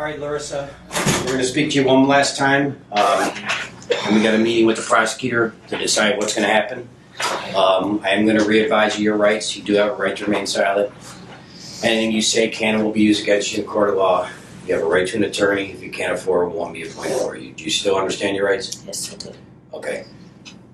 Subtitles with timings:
[0.00, 0.74] All right, Larissa,
[1.20, 2.80] we're going to speak to you one last time.
[2.90, 3.34] Um,
[4.06, 6.88] and we got a meeting with the prosecutor to decide what's going to happen.
[7.54, 9.54] Um, I am going to re-advise you your rights.
[9.54, 10.90] You do have a right to remain silent.
[11.82, 14.26] Anything you say can and will be used against you in court of law.
[14.66, 15.70] You have a right to an attorney.
[15.70, 17.52] If you can't afford one, won't be appointed for you.
[17.52, 18.82] Do you still understand your rights?
[18.86, 19.34] Yes, I do.
[19.74, 20.06] Okay.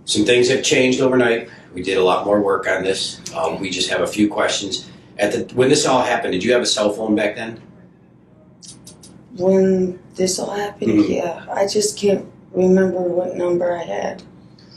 [0.04, 1.50] Some things have changed overnight.
[1.74, 3.20] We did a lot more work on this.
[3.34, 4.88] Um, we just have a few questions.
[5.18, 7.60] At the when this all happened, did you have a cell phone back then?
[9.38, 11.08] When this all happened, Mhm.
[11.08, 14.22] yeah, I just can't remember what number I had.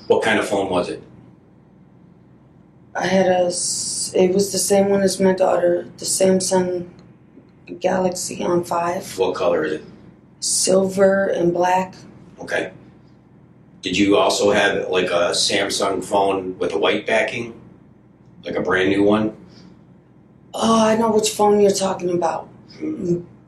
[0.08, 1.02] What kind of phone was it?
[2.96, 3.46] I had a.
[3.46, 6.88] it was the same one as my daughter, the Samsung
[7.80, 9.84] Galaxy on 5, What color is it?
[10.40, 11.94] silver and black.
[12.42, 12.72] Okay.
[13.82, 17.54] Did you also have like a Samsung phone with a white backing?
[18.44, 19.34] Like a brand new one?
[20.54, 22.48] Oh, I know which phone you're talking about.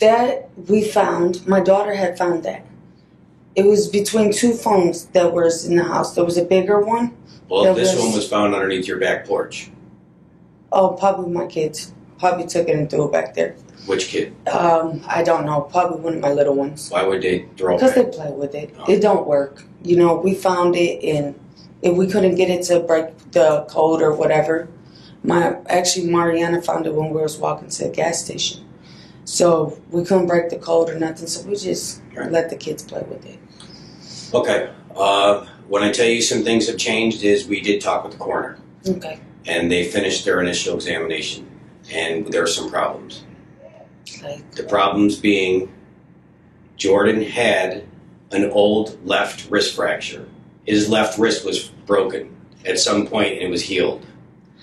[0.02, 2.66] That we found, my daughter had found that.
[3.56, 6.16] It was between two phones that was in the house.
[6.16, 7.16] There was a bigger one.
[7.50, 9.70] Well, That this was- one was found underneath your back porch.
[10.72, 11.92] Oh, probably my kids.
[12.18, 13.56] Probably took it and threw it back there.
[13.86, 14.34] Which kid?
[14.48, 15.62] Um, I don't know.
[15.62, 16.90] Probably one of my little ones.
[16.90, 18.74] Why would they throw it Because they play with it.
[18.80, 18.92] Oh.
[18.92, 19.64] It don't work.
[19.84, 21.36] You know, we found it and
[21.82, 24.68] if we couldn't get it to break the code or whatever,
[25.24, 28.62] my actually Mariana found it when we was walking to the gas station.
[29.32, 32.30] So we couldn't break the code or nothing, so we just Right.
[32.30, 33.40] let the kids play with it.
[34.34, 34.68] Okay.
[34.94, 38.18] Uh, when I tell you some things have changed, is we did talk with the
[38.18, 39.20] coroner, Okay.
[39.48, 41.48] and they finished their initial examination,
[41.94, 43.24] and there are some problems.
[44.22, 45.70] Like The problems being
[46.76, 47.84] Jordan had
[48.34, 50.26] an old left wrist fracture.
[50.66, 54.06] His left wrist was broken at some point and it was healed.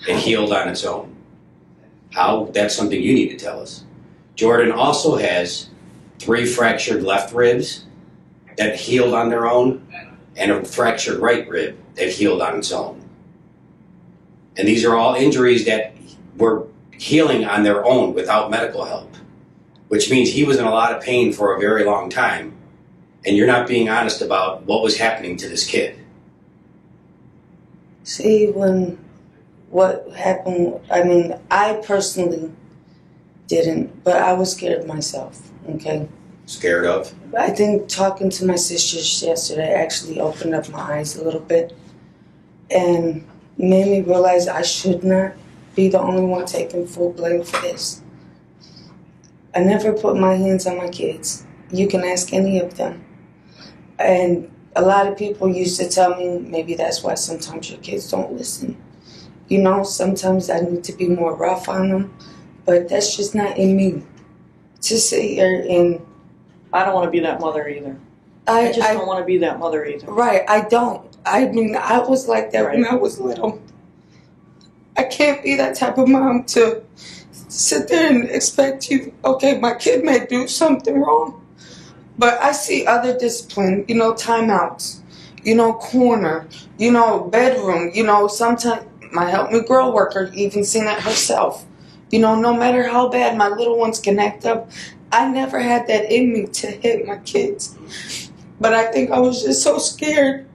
[0.07, 1.15] It healed on its own.
[2.11, 2.49] How?
[2.53, 3.83] That's something you need to tell us.
[4.39, 5.69] Jordan also has
[6.17, 7.85] three fractured left ribs
[8.57, 9.85] that healed on their own
[10.35, 13.01] and a fractured right rib that healed on its own.
[14.57, 15.93] And these are all injuries that
[16.37, 16.67] were
[16.97, 19.09] healing on their own without medical help
[19.89, 22.55] which means he was in a lot of pain for a very long time,
[23.25, 25.99] and you're not being honest about what was happening to this kid.
[28.03, 28.97] see when
[29.69, 32.51] what happened I mean, I personally
[33.49, 36.07] didn't, but I was scared of myself, okay?
[36.45, 37.13] Scared of?
[37.37, 41.75] I think talking to my sisters yesterday actually opened up my eyes a little bit
[42.71, 43.27] and
[43.57, 45.33] made me realize I should not
[45.75, 48.01] be the only one taking full blame for this.
[49.53, 51.45] I never put my hands on my kids.
[51.71, 53.03] You can ask any of them.
[53.97, 58.09] And a lot of people used to tell me maybe that's why sometimes your kids
[58.09, 58.81] don't listen.
[59.47, 62.15] You know, sometimes I need to be more rough on them,
[62.69, 64.03] but that's just not in me.
[64.81, 65.99] To sit here and
[66.71, 67.97] I don't want to be that mother either.
[68.45, 70.05] I, I just I don't want to be that mother either.
[70.05, 71.03] Right, I don't.
[71.25, 73.59] I mean, I was like that when I was little.
[74.95, 76.83] I can't be that type of mom to
[77.31, 81.43] sit there and expect you, okay, my kid may do something wrong.
[82.19, 84.99] But I see other discipline, you know, timeouts,
[85.43, 86.47] you know, corner,
[86.77, 91.65] you know, bedroom, you know, sometimes my help me grow worker even seen it herself.
[92.11, 94.69] You know, no matter how bad my little ones can act up,
[95.11, 97.75] I never had that in me to hit my kids.
[98.59, 100.47] But I think I was just so scared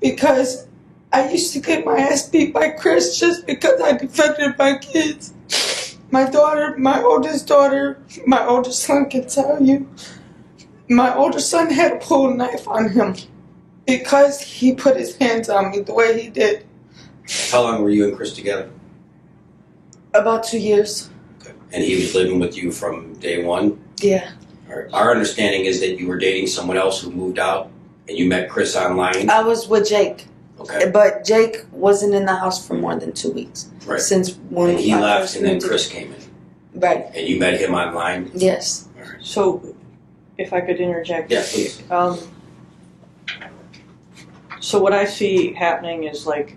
[0.00, 0.66] because
[1.12, 5.34] I used to get my ass beat by Chris just because I defended my kids.
[6.10, 9.88] My daughter, my oldest daughter, my oldest son can tell you,
[10.88, 13.14] my older son had a pull knife on him
[13.86, 16.66] because he put his hands on me the way he did.
[17.50, 18.70] How long were you and Chris together?
[20.14, 21.10] About two years.
[21.40, 21.52] Okay.
[21.72, 23.82] And he was living with you from day one?
[24.00, 24.32] Yeah.
[24.68, 27.70] Our, our understanding is that you were dating someone else who moved out,
[28.08, 29.30] and you met Chris online?
[29.30, 30.26] I was with Jake,
[30.58, 30.90] Okay.
[30.90, 33.70] but Jake wasn't in the house for more than two weeks.
[33.86, 34.00] Right.
[34.00, 35.68] Since when And he I left, first and then moved in.
[35.68, 36.80] Chris came in.
[36.80, 37.06] Right.
[37.14, 38.30] And you met him online?
[38.34, 38.88] Yes.
[39.20, 39.74] So,
[40.38, 41.30] if I could interject.
[41.30, 41.82] Yeah, please.
[41.90, 42.18] Um,
[44.60, 46.56] so what I see happening is like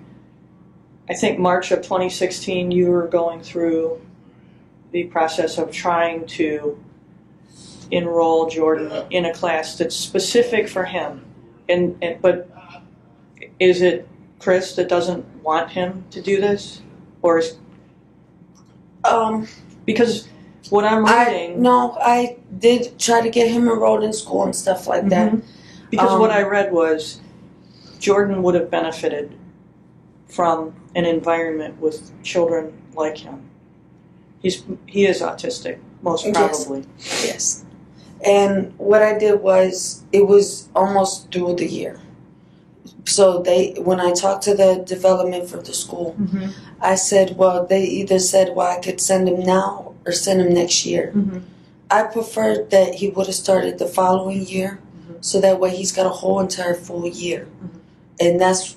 [1.10, 4.02] I think March of 2016, you were going through
[4.92, 6.82] the process of trying to
[7.92, 11.26] enroll Jordan in a class that's specific for him.
[11.68, 12.50] And, and but
[13.60, 14.08] is it
[14.40, 16.82] Chris that doesn't want him to do this,
[17.22, 17.58] or is
[19.04, 19.48] Um,
[19.86, 20.28] because
[20.70, 21.62] what I'm I reading?
[21.62, 25.32] no, I did try to get him enrolled in school and stuff like that.
[25.34, 25.42] Mhm.
[25.90, 27.20] Because Um, what I read was
[28.00, 29.32] Jordan would have benefited
[30.28, 33.42] from an environment with children like him.
[34.42, 36.86] He's he is autistic, most probably.
[37.24, 37.64] Yes.
[38.26, 42.00] And what I did was it was almost through the year.
[43.06, 46.50] So they when I talked to the development for the school, Mm-hmm.
[46.82, 50.54] I said, well, they either said, well, I could send him now or send him
[50.54, 51.14] next year.
[51.16, 51.40] Mm-hmm.
[51.90, 55.24] I preferred that he would have started the following year, Mhm.
[55.24, 57.70] so that way he's got a whole entire full year, Mhm.
[58.20, 58.76] and that's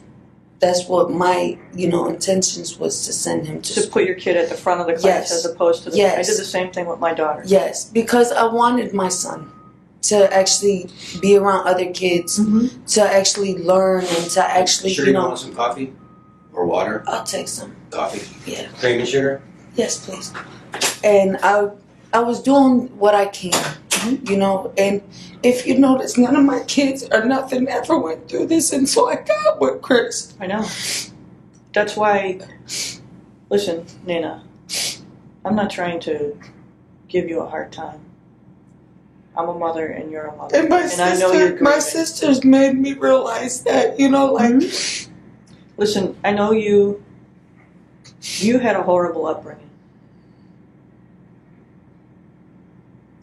[0.59, 3.75] that's what my you know intentions was to send him to.
[3.75, 3.93] To school.
[3.93, 5.33] put your kid at the front of the class Yes.
[5.33, 5.97] as opposed to the.
[5.99, 6.15] Yes.
[6.19, 7.43] I did the same thing with my daughter.
[7.47, 9.51] Yes, because I wanted my son
[10.03, 10.89] to actually
[11.21, 12.85] be around other kids, Mm-hmm.
[12.87, 15.27] to actually learn, and to actually Sure, you you know.
[15.29, 15.93] want some coffee
[16.53, 17.03] or water?
[17.07, 17.75] I'll take some.
[17.91, 18.69] Coffee, Yeah.
[18.79, 19.43] cream and sugar.
[19.75, 20.33] Yes, please.
[21.05, 21.69] And I
[22.13, 23.53] I was doing what I can,
[24.25, 24.73] you know.
[24.79, 25.03] And
[25.43, 29.17] if you notice, none of my kids or nothing ever went through this until I
[29.17, 30.35] got with Chris.
[30.41, 30.67] I know.
[31.73, 32.41] That's why.
[33.51, 34.43] Listen, Nina.
[35.45, 36.37] I'm not trying to
[37.09, 38.01] give you a hard time.
[39.37, 42.45] I'm a mother, and you're a mother, And my I know you're sister, my sisters
[42.45, 45.13] made me realize that, you know, like mm-hmm.
[45.77, 47.03] Listen, I know you.
[48.39, 49.66] You had a horrible upbringing.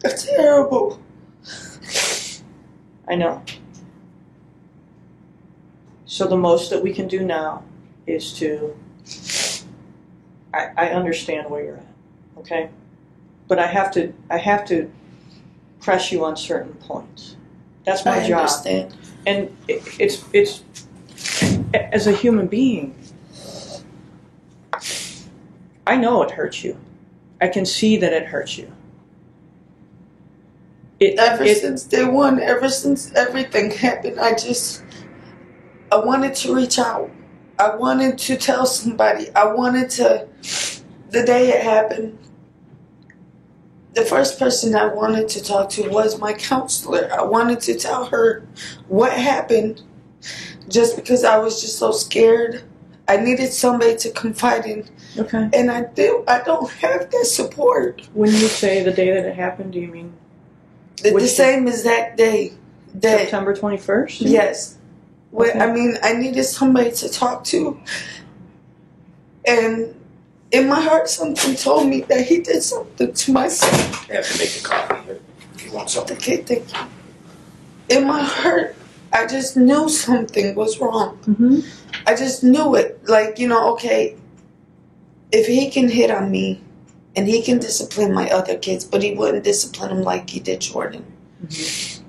[0.04, 1.00] It's terrible.
[3.08, 3.42] I know.
[6.06, 7.62] So the most that we can do now
[8.06, 8.76] is to.
[10.52, 11.86] I, I understand where you're at,
[12.38, 12.70] okay,
[13.48, 14.90] but I have to I have to
[15.80, 17.36] press you on certain points.
[17.84, 18.96] That's my I job, understand.
[19.26, 20.62] and it, it's it's
[21.74, 22.94] as a human being.
[25.86, 26.78] I know it hurts you.
[27.40, 28.70] I can see that it hurts you.
[31.04, 34.82] It, Ever it, since day one, ever since everything happened, I just
[35.92, 37.10] I wanted to reach out.
[37.58, 39.28] I wanted to tell somebody.
[39.36, 40.26] I wanted to
[41.10, 42.18] the day it happened.
[43.92, 47.10] The first person I wanted to talk to was my counselor.
[47.12, 48.46] I wanted to tell her
[48.88, 49.82] what happened
[50.68, 52.64] just because I was just so scared.
[53.06, 55.50] I needed somebody to confide in okay.
[55.52, 58.08] and I do I don't have that support.
[58.14, 60.14] When you say the day that it happened, do you mean
[60.98, 62.52] The, the Which- same exact day
[62.94, 64.16] that September 21st?
[64.20, 64.78] Yes.
[65.32, 65.58] Well, Okay.
[65.60, 67.78] I mean, I needed somebody to talk to.
[69.46, 69.94] And
[70.52, 73.70] in my heart, something told me that he did something to my son.
[74.10, 75.20] I have to make the coffee
[75.54, 76.16] if you want something.
[76.16, 77.96] Okay, thank you.
[77.96, 78.76] In my heart,
[79.12, 81.18] I just knew something was wrong.
[81.26, 81.60] Mm-hmm.
[82.06, 83.00] I just knew it.
[83.08, 84.16] Like, you know, okay,
[85.32, 86.60] if he can hit on me
[87.16, 90.60] and he can discipline my other kids, but he wouldn't discipline them like he did
[90.60, 91.04] Jordan.
[91.44, 92.04] Mm-hmm.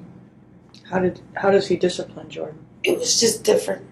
[0.90, 2.66] How did how does he discipline Jordan?
[2.86, 3.86] it was just different.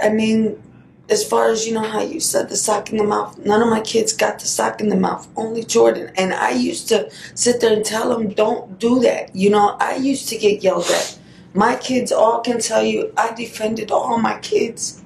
[0.00, 0.62] I mean,
[1.08, 3.68] as far as you know how you said the sock in the mouth, none of
[3.68, 6.12] my kids got the sock in the mouth, only Jordan.
[6.16, 9.34] And I used to sit there and tell him, don't do that.
[9.34, 11.18] You know, I used to get yelled at.
[11.54, 15.02] My kids all can tell you I defended all my kids.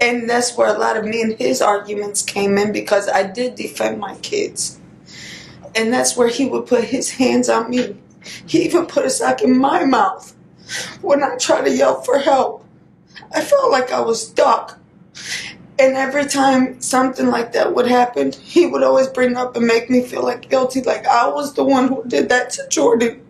[0.00, 3.54] And that's where a lot of me and his arguments came in because I did
[3.54, 4.75] defend my kids.
[5.76, 7.96] And that's where he would put his hands on me.
[8.46, 10.34] He even put a sock in my mouth
[11.02, 12.64] when I tried to yell for help.
[13.32, 14.78] I felt like I was stuck.
[15.78, 19.90] And every time something like that would happen, he would always bring up and make
[19.90, 23.22] me feel like guilty, like I was the one who did that to Jordan.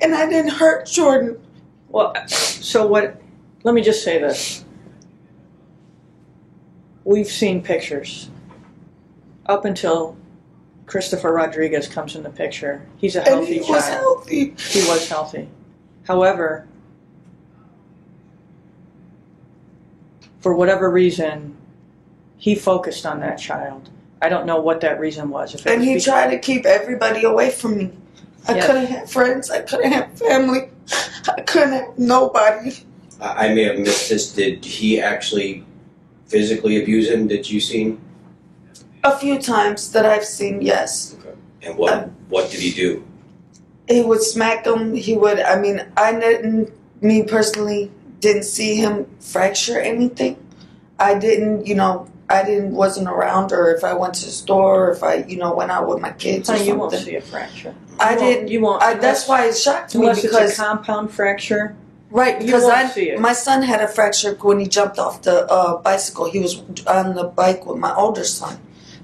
[0.00, 1.40] And I didn't hurt Jordan.
[1.88, 3.20] Well, so what?
[3.64, 4.64] Let me just say this.
[7.04, 8.30] We've seen pictures.
[9.46, 10.16] Up until
[10.86, 13.90] Christopher Rodriguez comes in the picture, he's a And healthy he was child.
[14.00, 14.54] healthy.
[14.58, 15.48] He was healthy.
[16.06, 16.66] However,
[20.40, 21.56] for whatever reason,
[22.36, 23.88] he focused on that child.
[24.20, 25.54] I don't know what that reason was.
[25.54, 27.90] If And was he because- tried to keep everybody away from me.
[28.48, 28.66] I Yeah.
[28.66, 29.50] couldn't have friends.
[29.50, 30.68] I couldn't have family.
[31.28, 32.72] I couldn't have nobody.
[33.20, 34.32] I I may have missed this.
[34.32, 35.64] Did he actually
[36.26, 37.28] physically abuse him?
[37.28, 38.00] Did you see him?
[39.04, 41.16] A few times that I've seen, yes.
[41.18, 41.34] Okay.
[41.62, 43.04] And what Uh, what did he do?
[43.88, 44.94] he would smack him.
[44.94, 45.40] He would.
[45.40, 46.70] I mean, I didn't.
[47.02, 47.90] Me personally,
[48.20, 50.36] didn't see him fracture anything.
[50.98, 51.66] I didn't.
[51.66, 55.02] You know, I didn't wasn't around, or if I went to the store, or if
[55.02, 57.74] I you know went out with my kids or Honey, you won't see a fracture.
[57.98, 58.48] I You didn't.
[58.48, 58.82] You won't.
[58.82, 61.74] I, that's why it shocked me because it's a compound fracture.
[62.10, 63.18] right you because won't I see it.
[63.20, 66.30] my son had a fracture when he jumped off the uh, bicycle.
[66.30, 68.54] He was on the bike with my older son,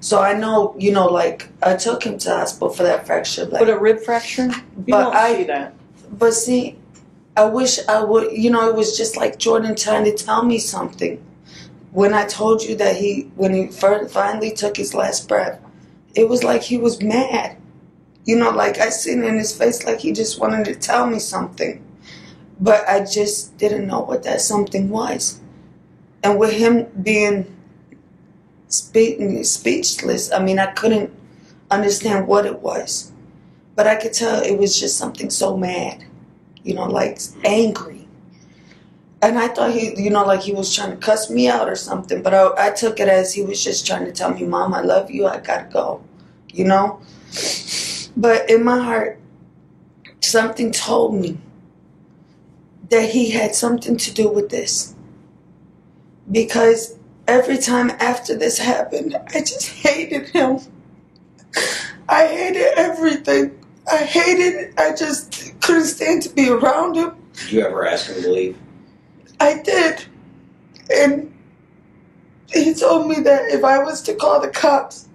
[0.00, 3.44] so I know you know like I took him to hospital for that fracture.
[3.46, 4.46] Like, But a rib fracture,
[4.86, 5.74] you But I- see that.
[6.10, 6.78] But see,
[7.36, 10.58] I wish I would, you know, it was just like Jordan trying to tell me
[10.58, 11.22] something.
[11.92, 15.60] When I told you that he, when he finally took his last breath,
[16.14, 17.56] it was like he was mad.
[18.24, 21.18] You know, like I seen in his face like he just wanted to tell me
[21.18, 21.84] something.
[22.60, 25.40] But I just didn't know what that something was.
[26.24, 27.54] And with him being
[28.68, 31.10] spe- speechless, I mean, I couldn't
[31.70, 33.12] understand what it was.
[33.74, 36.04] But I could tell it was just something so mad,
[36.62, 38.08] you know, like angry.
[39.20, 41.76] And I thought he, you know, like he was trying to cuss me out or
[41.76, 42.22] something.
[42.22, 44.80] But I, I took it as he was just trying to tell me, Mom, I
[44.80, 45.26] love you.
[45.26, 46.02] I gotta go,
[46.52, 47.00] you know?
[48.16, 49.20] But in my heart,
[50.20, 51.38] something told me
[52.90, 54.94] that he had something to do with this.
[56.30, 56.97] Because
[57.28, 60.58] every time after this happened, I just hated him.
[62.08, 63.56] I hated everything.
[63.90, 64.74] I hated.
[64.78, 67.12] I just couldn't stand to be around him.
[67.34, 68.58] Did you ever ask him to leave?
[69.38, 70.04] I did.
[70.90, 71.32] And
[72.48, 75.08] he told me that if I was to call the cops,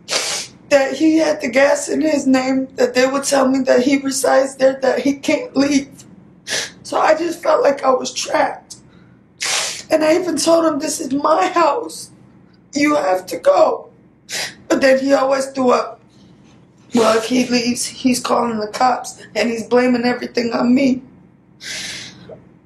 [0.70, 3.98] that he had the gas in his name, that they would tell me that he
[3.98, 6.04] resides there, that he can't leave.
[6.84, 8.63] So I just felt like I was trapped.
[9.94, 12.10] And I even told him, This is my house.
[12.74, 13.92] You have to go.
[14.68, 16.02] But then he always threw up.
[16.96, 21.04] Well, if he leaves, he's calling the cops and he's blaming everything on me.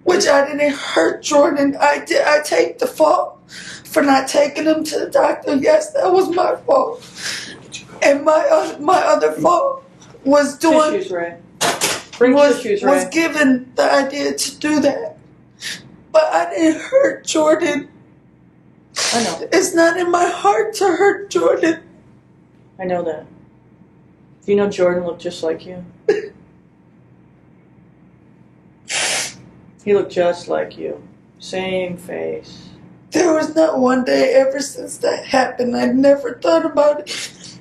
[0.05, 1.75] Which I didn't hurt Jordan.
[1.77, 2.25] I did.
[2.25, 3.41] I take the fault
[3.83, 5.57] for not taking him to the doctor.
[5.57, 7.05] Yes, that was my fault.
[8.01, 9.83] And my uh, my other fault
[10.23, 11.37] was doing Tissues, Ray.
[12.17, 15.16] Bring was, tissues, was given the idea to do that.
[16.17, 17.89] But I didn't hurt Jordan.
[19.13, 19.47] I know.
[19.51, 21.83] It's not in my heart to hurt Jordan.
[22.79, 23.27] I know that.
[24.43, 25.85] Do you know Jordan looked just like you?
[29.85, 31.07] he looked just like you.
[31.37, 32.69] Same face.
[33.11, 35.77] There was not one day ever since that happened.
[35.77, 37.59] I never thought about it.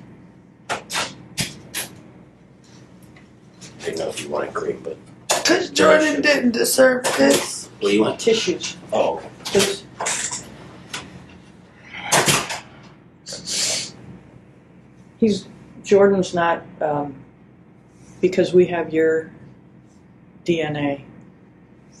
[0.71, 0.81] I
[3.81, 4.97] didn't know if you wanted cream, but
[5.27, 7.66] Because Jordan didn't deserve this.
[7.79, 8.19] What do you want?
[8.19, 9.29] Tissues, Oh, okay.
[9.45, 9.83] please.
[15.19, 15.47] He's
[15.83, 17.15] Jordan's not um,
[18.21, 19.31] because we have your
[20.45, 21.01] DNA.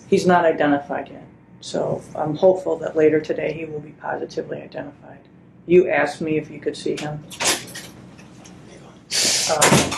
[0.07, 1.25] He's not identified yet,
[1.61, 5.19] so I'm hopeful that later today he will be positively identified.
[5.65, 7.23] You asked me if you could see him.
[9.49, 9.91] Um,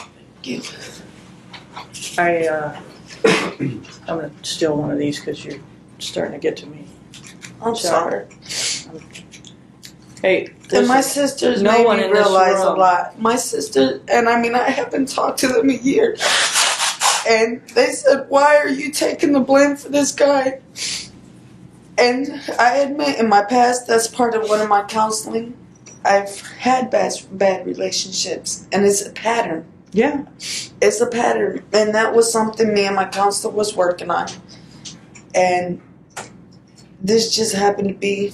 [2.18, 2.80] I uh,
[3.26, 5.60] I'm gonna steal one of these because you're
[6.00, 6.86] starting to get to me.
[7.62, 8.26] I'm sorry.
[10.22, 13.20] Hey, And my sisters no made one me realize a lot.
[13.20, 16.22] My sister, and I mean, I haven't talked to them in years.
[17.28, 20.62] And they said, Why are you taking the blame for this guy?
[21.98, 25.56] And I admit, in my past, that's part of one of my counseling.
[26.06, 29.66] I've had bad, bad relationships, and it's a pattern.
[29.92, 30.24] yeah,
[30.82, 34.28] It's a pattern, and that was something me and my counselor was working on.
[35.36, 35.82] And
[37.02, 38.34] this just happened to be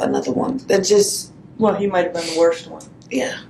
[0.00, 2.82] another one that just, well, he might have been the worst one.
[3.10, 3.40] yeah.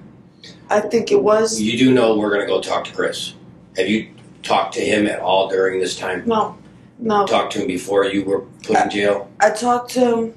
[0.71, 1.61] I think it was.
[1.61, 3.35] You do know we're gonna go talk to Chris.
[3.77, 4.09] Have you
[4.43, 6.23] talked to him at all during this time?
[6.27, 6.57] No,
[6.99, 7.27] no.
[7.27, 9.31] Talked to him before you were put in jail?
[9.41, 10.35] I talked to him.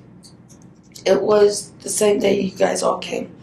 [1.06, 3.34] It was the same day you guys all came.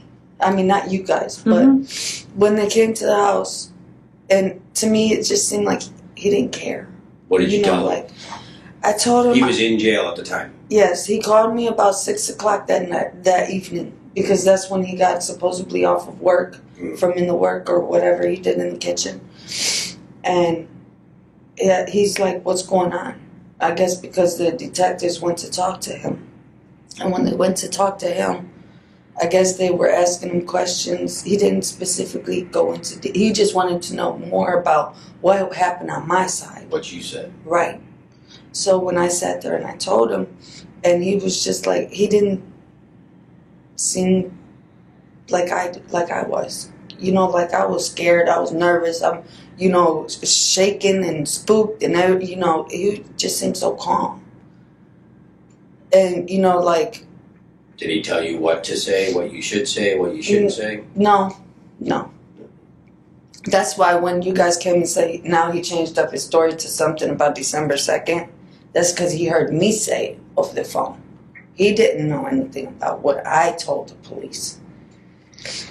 [0.41, 2.38] I mean, not you guys, but mm-hmm.
[2.38, 3.73] when they came to the house,
[4.29, 5.83] and to me, it just seemed like
[6.17, 6.88] he didn't care.
[7.29, 7.87] What did you, know, tell him?
[7.87, 8.11] like
[8.85, 9.35] I told him.
[9.35, 10.53] He was in jail at the time.
[10.69, 14.97] Yes, he called me about six o'clock that night, that evening, because that's when he
[14.97, 16.99] got supposedly off of work Mm.
[16.99, 19.21] from in the work or whatever he did in the kitchen,
[20.25, 20.67] and
[21.57, 23.14] yeah, he's like, "What's going on?"
[23.61, 26.26] I guess because the detectives went to talk to him,
[27.00, 28.50] and when they went to talk to him,
[29.23, 31.23] I guess they were asking him questions.
[31.23, 32.99] He didn't specifically go into.
[32.99, 36.67] de- He just wanted to know more about what happened on my side.
[36.71, 37.33] What you said.
[37.45, 37.81] Right.
[38.55, 40.29] So when I sat there and I told him,
[40.85, 42.43] and he was just like he didn't
[43.77, 44.39] seem
[45.29, 46.71] like I like I was.
[46.99, 48.29] You know, like I was scared.
[48.29, 49.03] I was nervous.
[49.03, 49.25] I'm,
[49.59, 54.25] you know, shaking and spooked, and I, you know, he just seemed so calm.
[55.93, 57.05] And you know, like
[57.77, 60.57] Did he tell you what to say, what you should say, what you shouldn't mm,
[60.57, 60.85] say?
[60.95, 61.37] No,
[61.81, 62.11] no.
[63.47, 66.69] That's why when you guys came and say now he changed up his story to
[66.69, 68.29] something about December 2nd,
[68.75, 71.00] that's because he heard me say it over the phone.
[71.54, 74.59] He didn't know anything about what I told the police.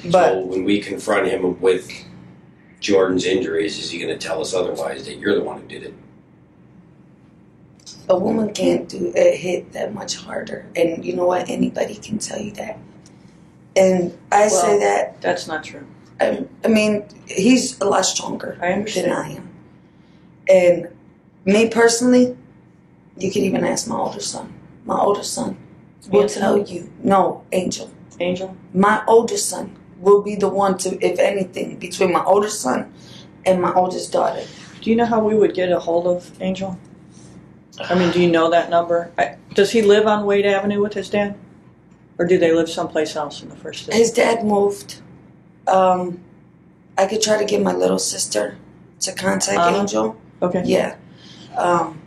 [0.05, 1.91] But so when we confront him with
[2.79, 5.83] Jordan's injuries, is he going to tell us otherwise that you're the one who did
[5.83, 5.93] it?
[8.09, 10.65] a woman can't do it hit that much harder.
[10.75, 11.49] And you know what?
[11.49, 12.77] Anybody can tell you that.
[13.75, 15.85] And I say that, That's not true.
[16.19, 19.11] I, I mean, he's a lot stronger I understand.
[19.11, 19.49] than I am.
[20.49, 20.87] And
[21.45, 22.37] me personally,
[23.17, 24.53] you could even ask my older son.
[24.85, 25.57] My older son
[26.09, 27.91] will tell you, no, Angel.
[28.19, 28.55] Angel?
[28.73, 32.93] My older son will be the one to, if anything, between my older son
[33.45, 34.43] and my oldest daughter.
[34.81, 36.77] Do you know how we would get a hold of Angel?
[37.79, 39.11] I mean, do you know that number?
[39.17, 41.37] I, does he live on Wade Avenue with his dad?
[42.19, 43.97] Or do they live someplace else in the first city?
[43.97, 45.01] His dad moved.
[45.67, 46.19] Um,
[46.97, 48.57] I could try to get my little sister
[48.99, 49.77] to contact Anna?
[49.77, 50.15] Angel.
[50.41, 50.61] Okay.
[50.65, 50.95] Yeah.
[51.57, 52.02] Um,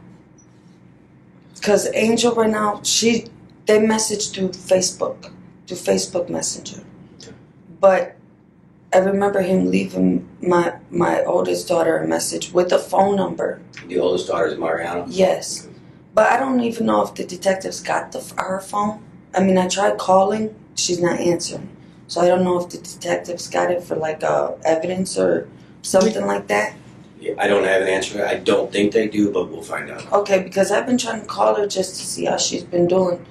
[1.67, 3.27] cause Angel right now, she
[3.67, 5.33] they message through Facebook,
[5.67, 6.85] through Facebook Messenger.
[7.81, 8.17] But
[8.95, 13.61] I remember him leaving my my oldest daughter a message with a phone number.
[13.89, 15.07] The oldest daughter is Mariana.
[15.09, 15.69] Yes,
[16.15, 19.03] but I don't even know if the detectives got the her phone.
[19.35, 21.69] I mean, I tried calling, she's not answering.
[22.07, 25.49] So I don't know if the detectives got it for like uh, evidence or
[25.83, 26.75] something like that.
[27.21, 28.25] Yeah, I don't have an answer.
[28.27, 30.11] I don't think they do, but we'll find out.
[30.13, 33.25] Okay, because I've been trying to call her just to see how she's been doing.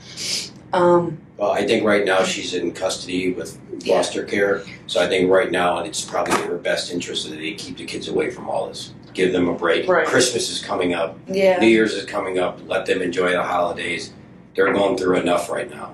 [0.73, 3.97] Um, Well, I think right now she's in custody with Yeah.
[3.97, 4.63] foster care.
[4.87, 7.85] So I think right now it's probably in her best interest that they keep the
[7.85, 8.91] kids away from all this.
[9.13, 9.87] Give them a break.
[9.87, 10.07] Right.
[10.07, 11.17] Christmas is coming up.
[11.27, 12.59] yeah, New Year's is coming up.
[12.67, 14.11] Let them enjoy the holidays.
[14.55, 15.91] They're going through enough right now.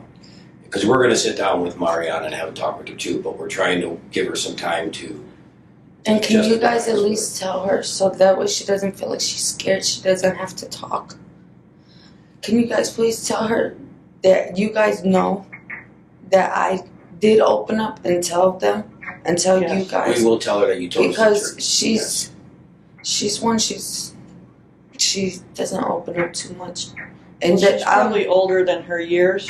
[0.63, 3.19] Because we're going to sit down with Marianne and have a talk with her too,
[3.21, 5.24] but we're trying to give her some time to.
[6.05, 9.22] And can you guys at least tell her so that way she doesn't feel like
[9.22, 9.85] she's scared?
[9.85, 11.16] She doesn't have to talk.
[12.42, 13.77] Can you guys please tell her
[14.24, 15.46] that you guys know
[16.31, 16.79] that I
[17.20, 18.83] did open up and tell them
[19.25, 21.64] and tell you guys We will tell her that you told us the because truth.
[21.64, 22.31] she's
[23.03, 24.16] she's one she's
[24.98, 26.87] she doesn't open up too much
[27.44, 29.48] and Well, that she's I'm- probably older than her years.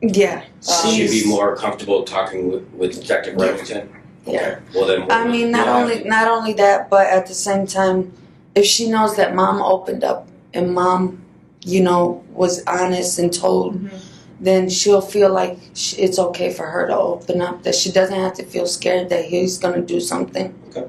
[0.00, 3.44] yeah Uh, She'd she's be more comfortable talking with, with Detective Yeah.
[3.46, 3.90] Remington.
[4.28, 5.10] Yeah Well then.
[5.10, 8.12] I mean not we'll have only not only that but at the same time
[8.54, 11.22] if she knows that mom opened up and mom
[11.64, 13.96] you know was honest and told mm-hmm.
[14.40, 18.18] then she'll feel like sh it's okay for her to open up that she doesn't
[18.18, 20.86] have to feel scared that he's going to do something Okay.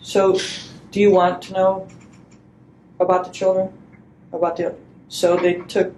[0.00, 0.38] So,
[0.92, 1.88] do you want to know
[3.00, 3.72] about the children?
[4.32, 4.74] About the.
[5.08, 5.92] So they took.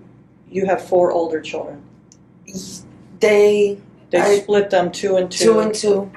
[0.51, 1.83] You have four older children.
[3.21, 3.79] they
[4.11, 5.45] They I- split them two and two.
[5.45, 6.11] two and two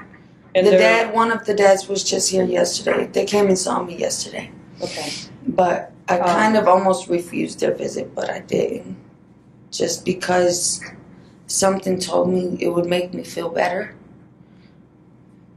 [0.54, 3.82] and the dad one of the dads was just here yesterday they came and saw
[3.82, 4.50] me yesterday
[4.82, 5.10] Okay.
[5.46, 8.96] but I Um, kind of almost refused their visit, but I didn't.
[9.70, 10.82] Just because
[11.46, 13.94] something told me it would make me feel better.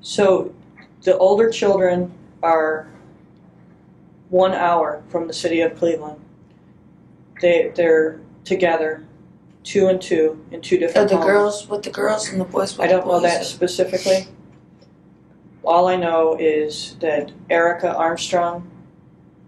[0.02, 0.54] So,
[1.02, 2.12] the older children
[2.44, 2.88] are
[4.30, 6.20] one hour from the city of Cleveland.
[7.42, 9.04] They they're together,
[9.64, 11.26] two and two in two different the homes.
[11.26, 14.28] girls with the girls and the boys with I don't the know that specifically.
[15.66, 18.70] All I know is that Erica Armstrong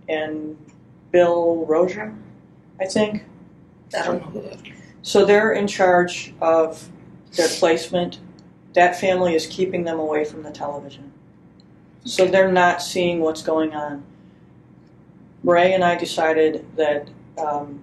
[0.09, 0.57] and
[1.11, 2.13] Bill Rozier,
[2.79, 3.23] I think.
[3.97, 4.59] I don't know who that
[5.01, 6.89] So they're in charge of
[7.33, 8.19] their placement.
[8.73, 11.11] That family is keeping them away from the television.
[12.03, 14.03] So they're not seeing what's going on.
[15.43, 17.81] Ray and I decided that um,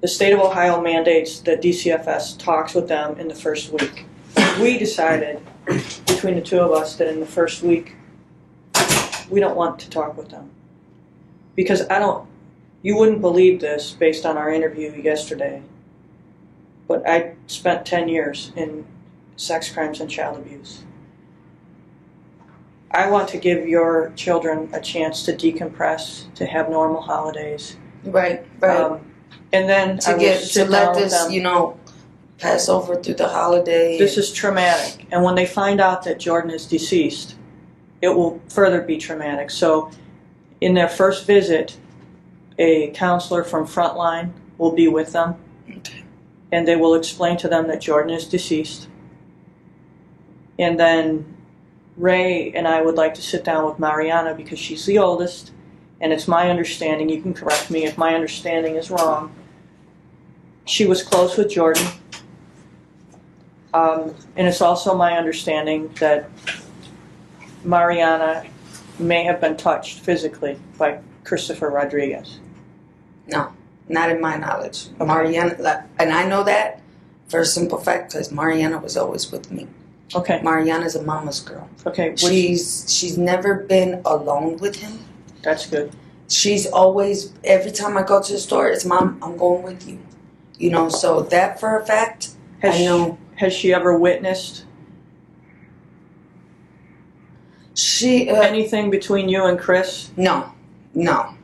[0.00, 4.06] the state of Ohio mandates that DCFS talks with them in the first week.
[4.60, 5.40] We decided,
[6.06, 7.94] between the two of us, that in the first week,
[9.30, 10.50] we don't want to talk with them.
[11.54, 12.28] Because I don't,
[12.82, 15.62] you wouldn't believe this based on our interview yesterday,
[16.88, 18.84] but I spent 10 years in
[19.36, 20.82] sex crimes and child abuse.
[22.90, 27.76] I want to give your children a chance to decompress, to have normal holidays.
[28.04, 28.80] Right, right.
[28.80, 29.00] Um,
[29.52, 31.78] and then to will get to let this, you know,
[32.40, 33.98] pass over through the holiday.
[33.98, 35.06] This is traumatic.
[35.12, 37.36] And when they find out that Jordan is deceased,
[38.02, 39.50] it will further be traumatic.
[39.50, 39.90] So,
[40.60, 41.76] in their first visit,
[42.58, 45.36] a counselor from Frontline will be with them.
[45.70, 46.02] Okay.
[46.50, 48.88] And they will explain to them that Jordan is deceased.
[50.58, 51.36] And then
[51.96, 55.52] Ray and I would like to sit down with Mariana because she's the oldest.
[56.00, 59.34] And it's my understanding, you can correct me if my understanding is wrong.
[60.64, 61.86] She was close with Jordan
[63.72, 66.28] Um, and it's also my understanding that
[67.64, 68.44] Mariana
[68.98, 72.38] may have been touched physically by Christopher Rodriguez.
[73.28, 73.52] No,
[73.88, 74.88] not in my knowledge.
[74.98, 76.80] Mariana, and I know that
[77.28, 79.66] for a simple fact because Mariana was always with me.
[80.14, 81.68] Okay, Mariana's a mama's girl.
[81.86, 84.98] okay, She's she's never been alone with him.
[85.42, 85.92] that's good.
[86.28, 89.18] She's always every time I go to the store, it's mom.
[89.22, 90.00] I'm going with you.
[90.58, 92.30] You know, so that for a fact,
[92.60, 93.18] Has I she, know.
[93.40, 94.66] Has she ever witnessed
[97.74, 100.10] She uh, anything between you and Chris?
[100.16, 100.52] no,
[100.94, 101.34] no.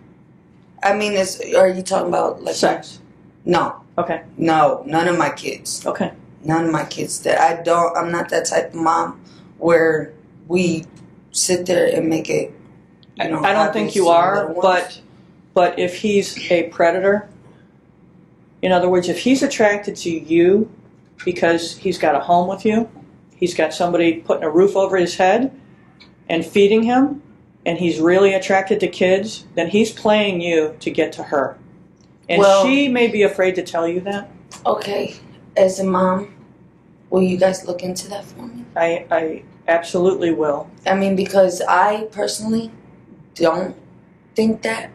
[0.83, 3.01] I mean, is are you talking about like Sex.
[3.47, 5.87] No, Okay, no, none of my kids.
[5.87, 6.13] okay.
[6.45, 7.23] None of my kids.
[7.23, 7.97] That I don't.
[7.97, 9.21] I'm not that type of mom
[9.59, 10.13] where
[10.47, 10.85] we
[11.33, 12.53] sit there and make it.
[13.17, 15.01] You know, I don't think you are, but
[15.55, 17.29] but if he's a predator,
[18.61, 20.71] in other words, if he's attracted to you
[21.25, 22.89] because he's got a home with you,
[23.37, 25.51] he's got somebody putting a roof over his head
[26.29, 27.23] and feeding him,
[27.65, 31.57] and he's really attracted to kids, then he's playing you to get to her.
[32.29, 34.29] And Well- she may be afraid to tell you that.
[34.65, 35.15] okay,
[35.57, 36.35] as a mom,
[37.11, 38.65] will you guys look into that for me?
[38.77, 40.69] I, I absolutely will.
[40.87, 42.71] I mean, because I personally
[43.35, 43.75] don't
[44.35, 44.91] think that,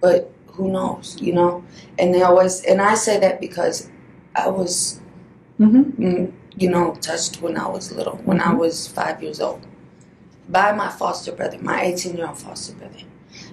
[0.00, 1.64] but who knows, you know?
[1.98, 3.88] And they always, and I say that because
[4.36, 5.00] I was,
[5.60, 6.02] Mm-hmm.
[6.02, 8.58] mm, you know, touched when I was little, when I Mhm.
[8.58, 9.60] was five years old,
[10.48, 12.98] by my foster brother, my 18 year old foster brother.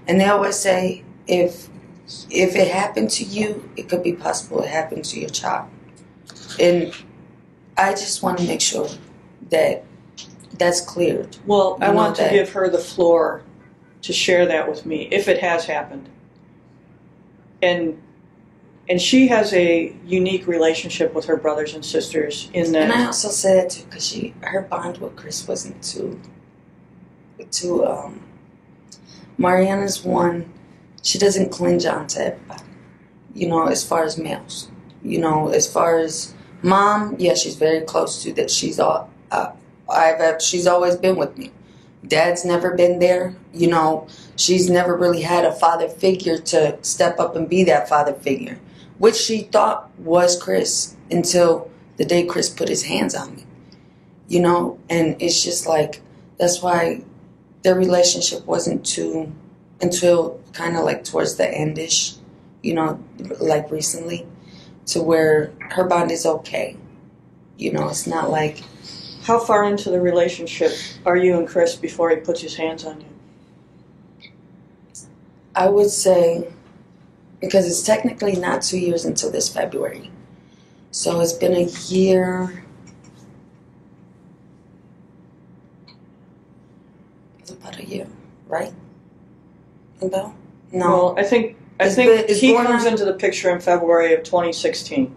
[0.07, 1.67] And they always say, if
[2.29, 5.69] if it happened to you, it could be possible it happened to your child.
[6.59, 6.93] And
[7.77, 8.89] I just want to make sure
[9.49, 9.83] that
[10.57, 11.37] that's cleared.
[11.45, 13.43] Well, I want to give her the floor
[14.01, 16.09] to share that with me if it has happened.
[17.61, 18.01] And
[18.91, 23.29] and she has a unique relationship with her brothers and sisters in And I also
[23.29, 26.19] said that too because she her bond with Chris wasn't too
[27.49, 28.21] too um
[29.37, 30.51] Mariana's one
[31.03, 32.63] she doesn't cling on to everybody.
[33.33, 34.69] You know, as far as males.
[35.03, 38.51] You know, as far as mom, yeah, she's very close to that.
[38.51, 39.53] She's all uh,
[39.89, 41.51] I've had- she's always been with me.
[42.05, 43.35] Dad's never been there.
[43.53, 47.87] You know, she's never really had a father figure to step up and be that
[47.89, 48.59] father figure,
[49.01, 53.45] which she thought was Chris until the day Chris put his hands on me.
[54.27, 56.01] You know, and it's just like
[56.37, 57.03] that's why
[57.63, 59.31] their relationship wasn't too
[59.81, 62.17] until kind of like towards the endish,
[62.61, 63.03] you know,
[63.39, 64.27] like recently,
[64.85, 66.77] to where her bond is okay.
[67.57, 68.63] You know, it's not like
[69.23, 70.73] how far into the relationship
[71.07, 74.29] are you and Chris before he puts his hands on you?
[75.55, 76.47] I would say
[77.41, 80.09] because it's technically not two years until this February.
[80.91, 82.63] So it's been a year.
[87.49, 88.07] About a year,
[88.47, 88.71] right?
[90.01, 90.33] About?
[90.71, 90.87] No.
[90.89, 93.59] Well, I think I It's think been- he born comes on- into the picture in
[93.59, 95.13] February of 2016.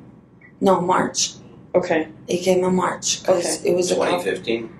[0.60, 1.34] no, March.
[1.74, 3.58] Okay, It came in March Okay.
[3.64, 4.70] it was a 2015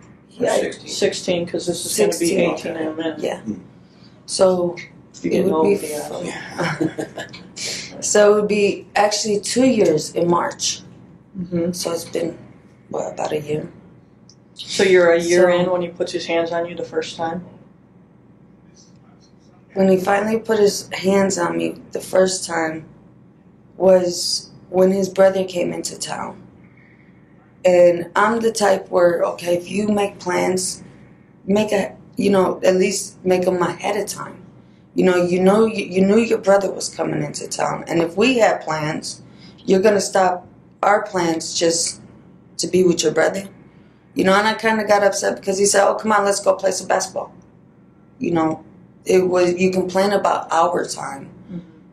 [0.41, 0.89] or Yeah, 16?
[0.89, 3.19] 16 because this is going to be 16, 18 in a minute.
[3.19, 3.41] Yeah.
[3.41, 3.55] Hmm.
[4.27, 4.85] So You
[5.23, 5.75] it would be.
[5.75, 7.15] again.
[8.01, 10.83] so it would be actually two years in March.
[11.37, 12.39] hmm So it's been
[12.89, 13.71] what about a year?
[14.55, 17.17] So you're a year So- in when he puts his hands on you the first
[17.17, 17.45] time.
[19.75, 22.85] when he finally put his hands on me the first time
[23.77, 26.41] was when his brother came into town.
[27.65, 30.85] And I'm the type where, okay, if you make plans,
[31.45, 34.44] make a, you know, at least make them ahead of time.
[34.95, 37.85] You know, you know, you, you knew your brother was coming into town.
[37.89, 39.23] And if we had plans,
[39.65, 40.47] you're going to stop
[40.83, 42.01] our plans just
[42.59, 43.49] to be with your brother.
[44.15, 46.41] You know, and I kind of got upset because he said, oh, come on, let's
[46.41, 47.35] go play some basketball.
[48.19, 48.65] You know,
[49.05, 51.31] it was you complain about our time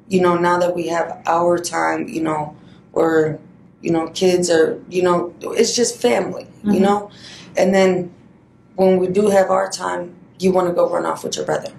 [0.07, 2.55] you know now that we have our time you know
[2.93, 3.39] or
[3.81, 6.81] you know kids are you know it's just family you Mhm.
[6.81, 7.09] know
[7.57, 8.13] and then
[8.75, 11.71] when we do have our time you want to go run off with your brother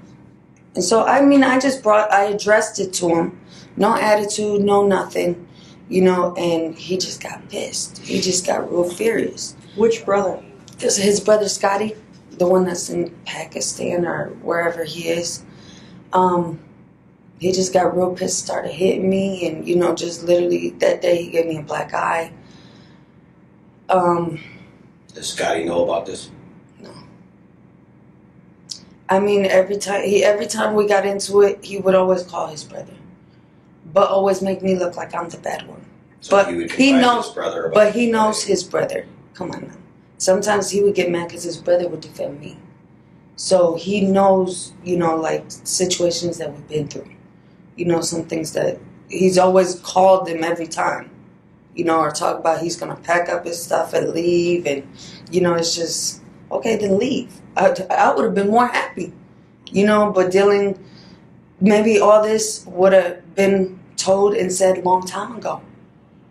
[0.75, 3.39] and so i mean i just brought i addressed it to him
[3.77, 5.47] no attitude no nothing
[5.89, 10.43] you know and he just got pissed he just got real furious Which brother?
[10.83, 11.95] because his brother Scotty,
[12.39, 15.45] the one that's in Pakistan or wherever he is,
[16.13, 16.59] um,
[17.39, 21.23] he just got real pissed, started hitting me, and you know, just literally that day
[21.23, 22.33] he gave me a black eye.
[23.89, 24.41] Um,
[25.15, 26.31] Does Scotty know about this?
[29.09, 32.47] I mean, every time he, every time we got into it, he would always call
[32.47, 32.95] his brother,
[33.93, 35.85] but always make me look like I'm the bad one.
[36.21, 39.07] So But he knows- his brother about But he knows his brother.
[39.35, 39.75] Come on now.
[40.19, 42.57] Sometimes he would get mad because his brother would defend me.
[43.35, 47.11] So he knows, you know, like situations that we've been through.
[47.75, 51.11] You know, some things that he's always called them every time.
[51.75, 54.87] You know, or talk about he's gonna pack up his stuff and leave, and
[55.31, 56.21] you know, it's just
[56.53, 56.77] okay.
[56.77, 57.33] Then leave.
[57.57, 59.12] I, I would have been more happy,
[59.71, 60.12] you know.
[60.12, 60.79] But dealing,
[61.61, 65.62] maybe all this would have been told and said long time ago.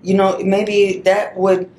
[0.04, 1.70] You know, maybe that would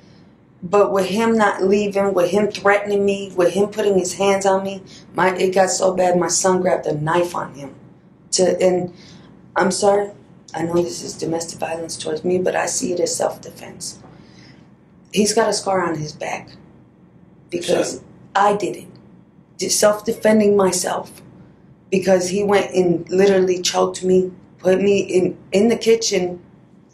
[0.63, 4.63] but with him not leaving, with him threatening me, with him putting his hands on
[4.63, 4.83] me,
[5.15, 7.75] my it got so bad my son grabbed a knife on him.
[8.33, 8.95] To and
[9.57, 10.13] I'm sorry,
[10.55, 13.99] I know this is domestic violence towards me, but I see it as self defense.
[15.13, 16.51] He's got a scar on his back
[17.51, 18.03] because.
[18.35, 18.89] I did it.
[19.69, 21.23] Self defending myself
[21.91, 26.41] because he went and literally choked me, put me in in the kitchen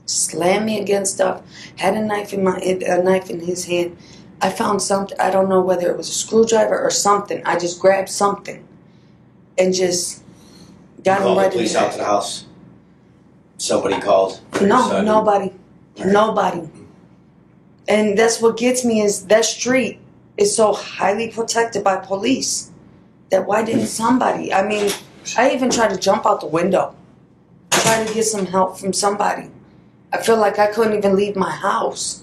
[0.09, 1.43] slammed me against stuff,
[1.77, 3.97] had a knife in my a knife in his hand.
[4.41, 5.19] I found something.
[5.21, 7.43] I don't know whether it was a screwdriver or something.
[7.45, 8.67] I just grabbed something
[9.57, 10.23] and just
[11.03, 12.47] got him the right in police the out to the house.
[13.59, 14.41] Somebody called.
[14.63, 15.53] No, nobody,
[15.99, 16.13] Alright.
[16.13, 16.69] nobody.
[17.89, 19.99] And that's what gets me is that street
[20.39, 22.71] is so highly protected by police.
[23.31, 24.55] That why didn't somebody?
[24.55, 24.91] I mean,
[25.37, 26.95] I even tried to jump out the window,
[27.71, 29.51] try to get some help from somebody.
[30.11, 32.23] I feel like I couldn't even leave my house.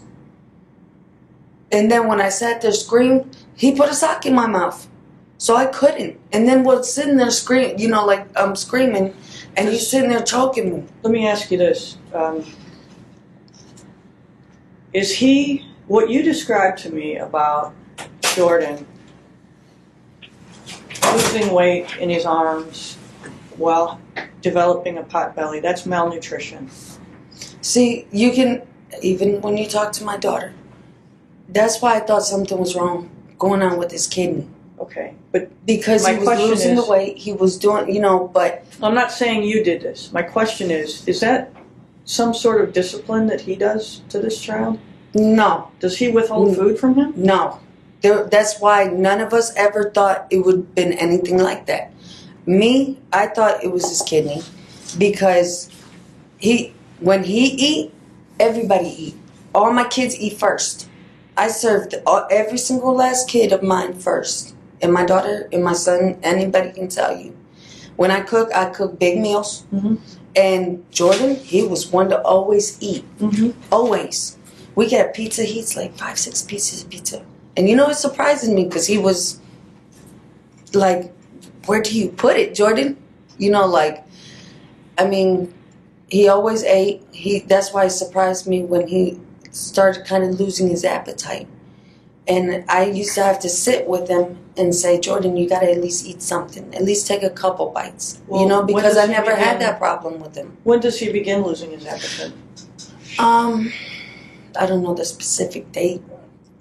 [1.72, 4.88] And then when I sat there screamed, he put a sock in my mouth.
[5.38, 6.20] So I couldn't.
[6.32, 9.14] And then was sitting there screaming, you know, like I'm screaming,
[9.58, 10.84] and he's sitting there choking me.
[11.04, 11.98] Let me ask you this.
[12.14, 12.44] Um,
[14.94, 17.74] is he, what you described to me about
[18.36, 18.86] Jordan
[21.14, 22.98] losing weight in his arms
[23.58, 24.00] while
[24.42, 26.70] developing a pot belly, that's malnutrition.
[27.62, 28.62] See, you can
[29.02, 30.54] even when you talk to my daughter.
[31.50, 34.48] That's why I thought something was wrong going on with his kidney
[34.80, 37.18] Okay, but because he was losing is- the weight.
[37.18, 40.12] He was doing, you know, but I'm not saying you did this.
[40.12, 41.52] My question is, is that
[42.04, 44.80] some sort of discipline that he does to this child?
[45.14, 47.14] no, Does he withhold food from him?
[47.16, 47.60] no.
[48.06, 51.92] There, that's why none of us ever thought it would have been anything like that.
[52.46, 54.44] Me, I thought it was his kidney
[54.96, 55.72] because
[56.38, 57.94] he when he eat,
[58.40, 59.16] everybody eat.
[59.56, 60.88] All my kids eat first.
[61.36, 65.74] I served all, every single last kid of mine first, and my daughter and my
[65.74, 66.20] son.
[66.22, 67.36] Anybody can tell you.
[67.96, 69.66] When I cook, I cook big meals.
[69.74, 69.98] Mhm.
[70.36, 73.04] And Jordan, he was one to always eat.
[73.18, 73.60] Mm-hmm.
[73.72, 74.38] Always.
[74.76, 75.42] We get pizza.
[75.44, 77.26] He's like five, six pieces of pizza.
[77.58, 79.40] And you know, it surprises me because he was
[80.74, 81.14] like,
[81.66, 82.98] where do you put it, Jordan?
[83.38, 84.04] You know, like,
[84.98, 85.54] I mean,
[86.08, 87.02] he always ate.
[87.12, 89.20] He that's why it surprised me when he
[89.52, 91.48] started kind of losing his appetite.
[92.28, 95.72] And I used to have to sit with him and say, Jordan, you got to
[95.72, 96.74] at least eat something.
[96.74, 98.20] At least take a couple bites.
[98.28, 100.58] Well, you know, because I never had that problem with him.
[100.64, 102.34] When does he begin losing his appetite?
[103.20, 103.72] Um,
[104.60, 106.02] I don't know the specific date.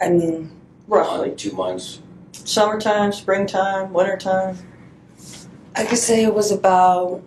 [0.03, 0.51] I mean,
[0.87, 1.29] Roughly.
[1.31, 2.01] Like two months.
[2.33, 4.59] Summertime, springtime, wintertime?
[5.75, 7.23] I could say it was about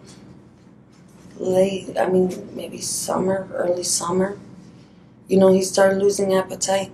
[1.37, 1.97] late.
[1.97, 4.37] I mean, maybe summer, early summer.
[5.27, 6.91] You know, he started losing appetite.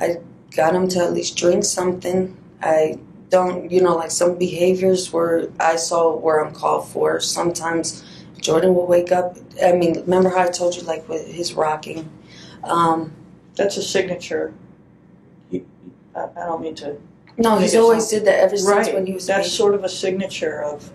[0.00, 0.18] I
[0.54, 2.36] got him to at least drink something.
[2.60, 2.98] I
[3.30, 7.18] don't, you know, like some behaviors where I saw where I'm called for.
[7.20, 8.04] Sometimes
[8.40, 9.36] Jordan will wake up.
[9.64, 12.10] I mean, remember how I told you, like with his rocking.
[12.64, 13.12] Um,
[13.56, 14.52] That's a signature.
[16.14, 16.96] I, I don't mean to.
[17.36, 18.94] no, he's always did that ever since Right.
[18.94, 20.90] when he was That's sort of a signature of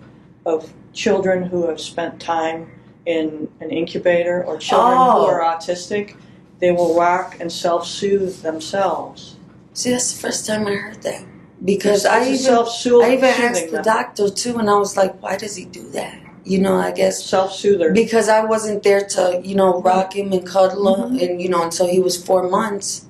[0.46, 2.70] of children who have spent time
[3.04, 5.26] in an incubator or children who Oh.
[5.26, 6.14] are autistic.
[6.60, 9.36] They will rock and self-soothe themselves.
[9.74, 11.22] See, that's the first time I heard that.
[11.64, 15.56] Because I even I even asked the doctor too, and I was like, "Why does
[15.56, 17.92] he do that?" You know, I guess self-soother.
[17.92, 21.22] because I wasn't there to, you know, rock him and cuddle him, Mhm.
[21.30, 23.04] and you know, until he was four months.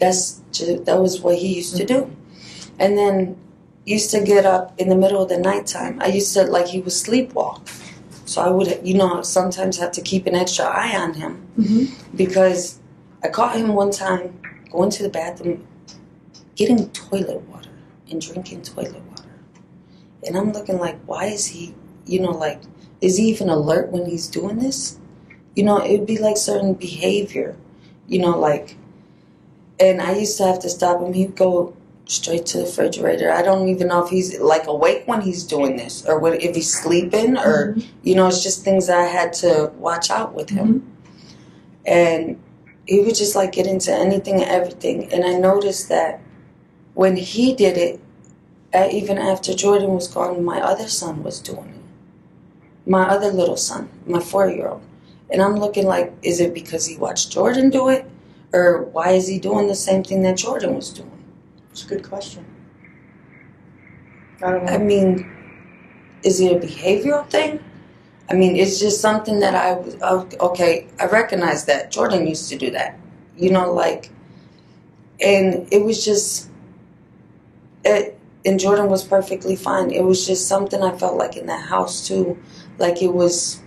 [0.00, 2.10] That's ju- that was what he used to do,
[2.78, 3.36] and then
[3.86, 6.00] used to get up in the middle of the nighttime.
[6.00, 7.60] I used to like he would sleepwalk,
[8.24, 11.90] so I would, you know, sometimes have to keep an extra eye on him Mhm.
[12.16, 12.78] because
[13.22, 15.66] I caught him one time going to the bathroom,
[16.56, 17.70] getting toilet water
[18.10, 19.28] and drinking toilet water.
[20.26, 21.74] And I'm looking like, why is he,
[22.06, 22.60] you know, like,
[23.00, 24.98] is he even alert when he's doing this?
[25.54, 27.56] You know, it would be like certain behavior,
[28.08, 28.76] you know, like,
[29.80, 31.12] and I used to have to stop him.
[31.12, 31.74] He'd go
[32.06, 33.32] straight to the refrigerator.
[33.32, 36.54] I don't even know if he's like awake when he's doing this or what, if
[36.54, 40.90] he's sleeping or, you know, it's just things I had to watch out with him.
[41.86, 42.40] And
[42.86, 45.12] he would just like get into anything and everything.
[45.12, 46.20] And I noticed that
[46.94, 48.00] when he did it,
[48.74, 52.90] uh, even after Jordan was gone, my other son was doing it.
[52.90, 54.82] My other little son, my four year old.
[55.30, 58.10] And I'm looking like, is it because he watched Jordan do it?
[58.54, 61.10] Or why is he doing the same thing that Jordan was doing?
[61.72, 62.46] It's a good question.
[64.40, 64.72] I don't know.
[64.72, 65.28] I mean,
[66.22, 67.58] is it a behavioral thing?
[68.30, 71.90] I mean, it's just something that I was, oh, okay, I recognize that.
[71.90, 72.96] Jordan used to do that.
[73.36, 74.10] You know, like,
[75.20, 76.48] and it was just,
[77.84, 79.90] it, and Jordan was perfectly fine.
[79.90, 82.38] It was just something I felt like in that house too.
[82.78, 83.60] Like it was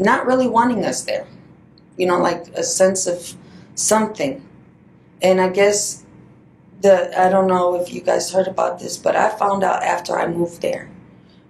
[0.00, 1.28] not really wanting us there.
[1.96, 3.36] You know, like a sense of
[3.74, 4.46] something.
[5.22, 6.04] And I guess
[6.80, 10.18] the I don't know if you guys heard about this, but I found out after
[10.18, 10.90] I moved there.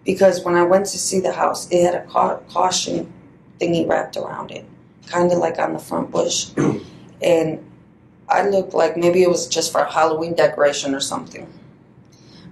[0.04, 3.12] Because when I went to see the house, it had a ca- caution
[3.58, 4.64] thingy wrapped around it,
[5.06, 6.50] kind of like on the front bush.
[7.22, 7.64] and
[8.28, 11.50] I looked like maybe it was just for Halloween decoration or something.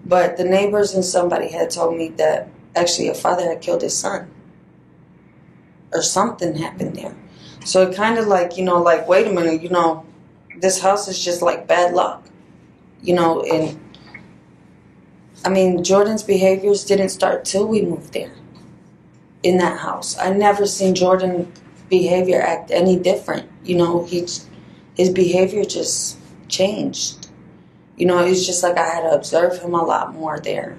[0.04, 3.96] But the neighbors and somebody had told me that actually a father had killed his
[3.96, 4.30] son.
[5.92, 7.14] Or something happened there.
[7.64, 10.04] So it kind of like, you know, like, wait a minute, you know,
[10.60, 12.26] this house is just like bad luck.
[13.02, 13.78] You know, and
[15.44, 18.32] I mean, Jordan's behaviors didn't start till we moved there
[19.42, 20.16] in that house.
[20.18, 21.52] I never seen Jordan
[21.88, 23.50] behavior act any different.
[23.64, 24.26] You know, he
[24.96, 27.28] his behavior just changed.
[27.96, 30.76] You know, it's just like I had to observe him a lot more there.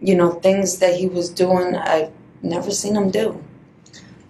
[0.00, 2.10] You know, things that he was doing, I
[2.42, 3.42] never seen him do.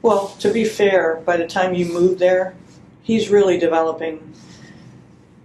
[0.03, 2.55] Well, to be fair, by the time you move there,
[3.03, 4.35] he's really developing.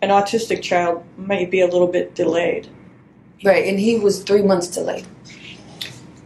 [0.02, 2.70] An autistic child may be a little bit delayed.
[3.44, 5.06] Right, and he was three months delayed.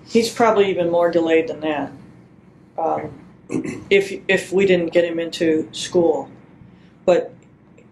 [0.05, 1.91] He's probably even more delayed than that.
[2.77, 3.19] Um,
[3.89, 6.29] if if we didn't get him into school,
[7.05, 7.33] but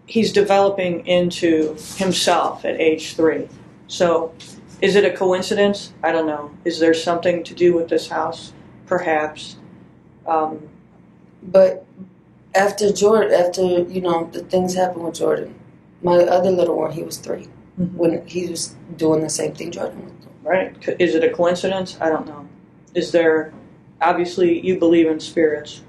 [0.06, 3.48] he's developing into himself at age three.
[3.88, 4.34] So,
[4.80, 5.92] is it a coincidence?
[6.02, 6.50] I don't know.
[6.64, 8.52] Is there something to do with this house?
[8.86, 9.56] Perhaps.
[10.28, 10.68] Um,
[11.42, 11.84] But
[12.54, 15.54] after Jordan, after you know the things happened with Jordan,
[16.02, 17.48] my other little one, he was 3
[17.80, 17.94] Mhm.
[17.94, 20.34] when he was doing the same thing Jordan was doing.
[20.44, 20.72] right?
[20.98, 21.96] Is it a coincidence?
[22.00, 22.46] I don't know.
[22.94, 23.52] Is there?
[24.00, 25.82] Obviously, you believe in spirits.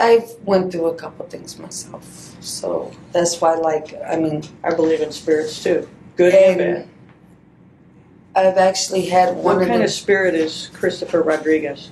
[0.00, 5.00] I've went through a couple things myself, so that's why, like, I mean, I believe
[5.00, 6.88] in spirits too, good and, And bad.
[8.46, 9.84] I've actually had one What of kind the.
[9.84, 11.90] of spirit is Christopher Rodriguez?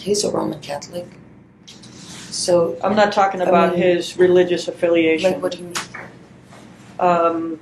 [0.00, 1.06] He's a Roman Catholic,
[1.66, 5.32] so I'm not talking about mean, his religious affiliation.
[5.32, 5.74] like, what do you mean?
[6.98, 7.60] Um,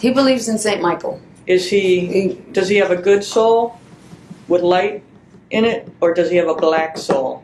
[0.00, 1.20] He believes in Saint Michael.
[1.46, 2.06] is he?
[2.06, 3.78] He, Does he have a good soul
[4.48, 5.02] with light
[5.50, 7.42] in it, or does he have a black soul?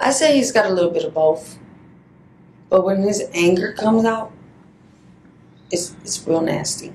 [0.00, 1.58] I say he's got a little bit of both,
[2.70, 4.30] but when his anger comes out,
[5.72, 6.92] it's it's real nasty.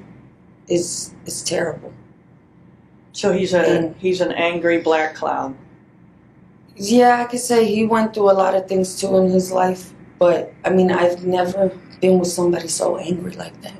[0.68, 1.92] It's it's terrible.
[3.14, 5.54] So he's a And- he's an angry black cloud.
[6.76, 9.94] Yeah, I could say he went through a lot of things too in his life,
[10.20, 11.72] but I mean, I've never
[12.02, 13.74] been with somebody so angry like that.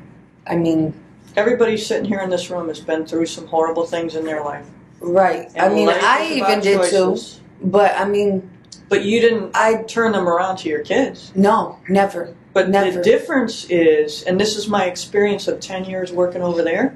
[0.48, 0.94] I mean,
[1.36, 4.68] Everybody sitting here in this room has been through some horrible things in their life.
[5.02, 5.50] right.
[5.60, 7.18] I mean, I even did too,
[7.64, 8.48] but I mean,
[8.88, 11.32] But you didn't I turn them around to your kids.
[11.34, 12.36] no, never.
[12.54, 12.92] But Never.
[12.98, 16.96] the difference is, and this is my experience of 10 years working over there,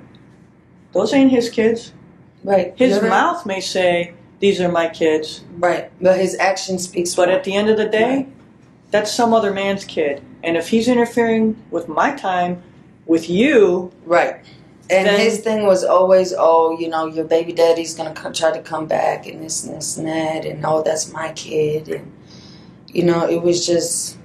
[0.93, 1.93] those ain't his kids.
[2.43, 2.73] Right.
[2.78, 3.10] His right.
[3.10, 5.43] mouth may say, These are my kids.
[5.58, 7.15] Right, but his action speaks.
[7.15, 8.28] But at the end of the day,
[8.91, 10.23] that's some other man's kid.
[10.43, 12.62] And if he's interfering with my time,
[13.06, 14.36] with you, Right.
[14.89, 18.52] And Then- his thing was always, oh, you know, your baby daddy's gonna come, try
[18.52, 22.10] to come back and this and this and that, and oh, that's my kid, and
[22.88, 24.17] you know, it was just,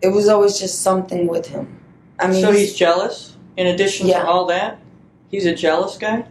[0.00, 1.78] it was always just something with him.
[2.18, 3.36] I mean, so he's jealous.
[3.56, 4.20] In addition Yeah.
[4.22, 4.78] to all that,
[5.30, 6.24] he's a jealous guy.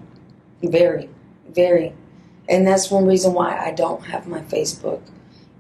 [0.64, 1.10] very,
[1.50, 1.94] very,
[2.50, 5.02] and that's one reason why I don't have my Facebook,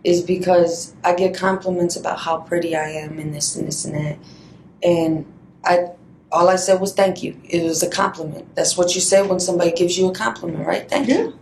[0.03, 3.95] is because I get compliments about how pretty I am and this and this and
[3.95, 4.18] that,
[4.84, 5.26] and
[5.64, 5.89] I
[6.32, 7.39] all I said was thank you.
[7.45, 8.53] It was a compliment.
[8.55, 10.89] That's what you say when somebody gives you a compliment, right?
[10.89, 11.38] Thank you.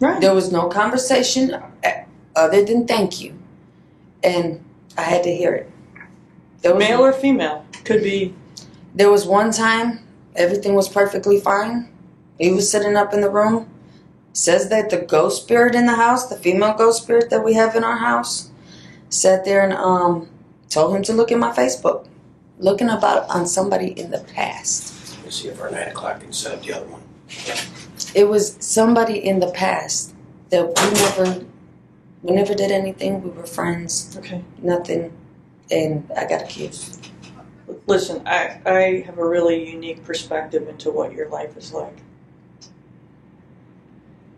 [0.00, 0.20] Right.
[0.20, 1.90] There was no conversation uh,
[2.34, 3.38] other than thank you,
[4.22, 4.64] and
[4.96, 5.70] I had to hear it.
[6.62, 7.66] There was, Male or female.
[7.84, 8.34] Could be.
[8.94, 10.00] there was one time
[10.40, 11.88] everything was perfectly fine.
[12.38, 13.68] He was sitting up in the room.
[14.32, 17.74] Says that the ghost spirit in the house, the female ghost spirit that we have
[17.74, 18.50] in our house,
[19.08, 20.28] sat there and um
[20.68, 22.06] told him to look at my Facebook,
[22.58, 25.18] looking about on somebody in the past.
[25.24, 27.02] Let's see if our nine o'clock can set up the other one.
[28.14, 30.14] It was somebody in the past
[30.50, 31.44] that we never
[32.22, 33.22] we never did anything.
[33.22, 34.44] We were friends, Okay.
[34.62, 35.12] nothing,
[35.72, 36.76] and I got a kid.
[37.86, 41.98] Listen, I, I have a really unique perspective into what your life is like.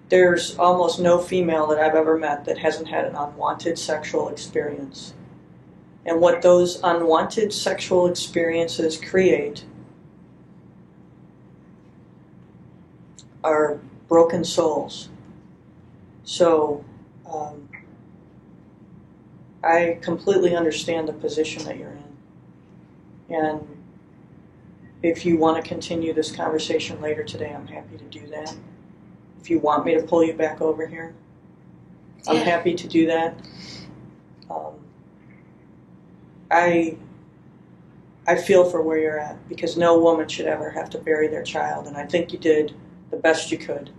[0.08, 5.14] There's almost no female that I've ever met that hasn't had an unwanted sexual experience.
[6.04, 9.64] And what those unwanted sexual experiences create
[13.44, 13.78] are
[14.08, 15.08] broken souls.
[16.24, 16.84] So,
[17.26, 17.68] um,
[19.64, 22.01] I completely understand the position that you're in.
[23.32, 23.66] And
[25.02, 28.54] if you want to continue this conversation later today, I'm happy to do that.
[29.40, 31.14] If you want me to pull you back over here,
[32.28, 32.42] I'm Yeah.
[32.44, 33.34] happy to do that.
[34.50, 34.74] Um,
[36.50, 36.96] I
[38.24, 41.42] I feel for where you're at because no woman should ever have to bury their
[41.42, 42.72] child, and I think you did
[43.10, 43.90] the best you could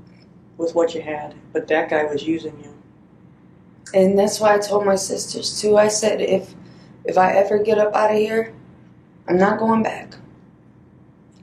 [0.57, 1.35] with what you had.
[1.51, 2.73] But that guy was using you.
[3.93, 5.75] And that's why I told my sisters too.
[5.77, 6.55] I said if
[7.03, 8.53] if I ever get up out of here,
[9.27, 10.15] I'm not going back.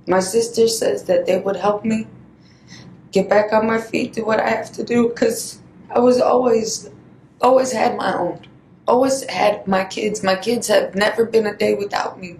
[0.07, 2.07] My sister says that they would help me
[3.13, 5.61] get back on my feet, do what I have to do, because
[5.91, 6.91] I was always
[7.41, 8.47] always had my own.
[8.87, 10.23] Always had my kids.
[10.23, 12.37] My kids have never been a day without me.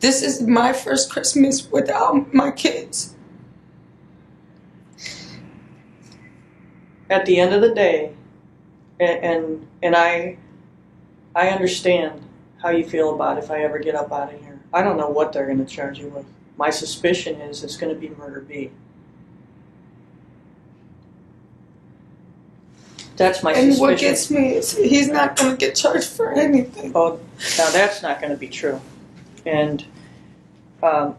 [0.00, 3.16] This is my first Christmas without my kids.
[7.10, 8.12] at the end of the day,
[9.00, 10.38] and and, and I
[11.34, 12.22] I understand
[12.62, 14.58] how you feel about if I ever get up out of here.
[14.72, 16.26] I don't know what they're going to charge you with.
[16.56, 18.70] My suspicion is it's going to be murder B.
[23.16, 23.80] That's my And suspicion.
[23.80, 26.92] what gets me is he's not going to get charged for anything.
[26.94, 27.18] Oh,
[27.58, 28.80] now that's not going to be true,
[29.46, 29.84] and
[30.82, 31.16] um,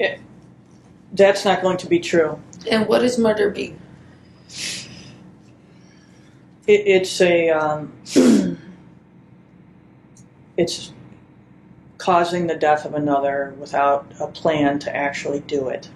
[0.00, 0.20] it,
[1.12, 2.40] that's not going to be true.
[2.68, 3.74] And what is murder B?
[6.66, 7.92] It, it's a um,
[10.58, 10.92] it's
[11.98, 15.88] causing the death of another without a plan to actually do it.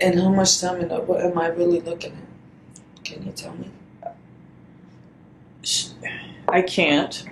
[0.00, 3.04] And how much time and what am I really looking at?
[3.04, 3.70] Can you tell me?
[6.48, 7.24] I can't.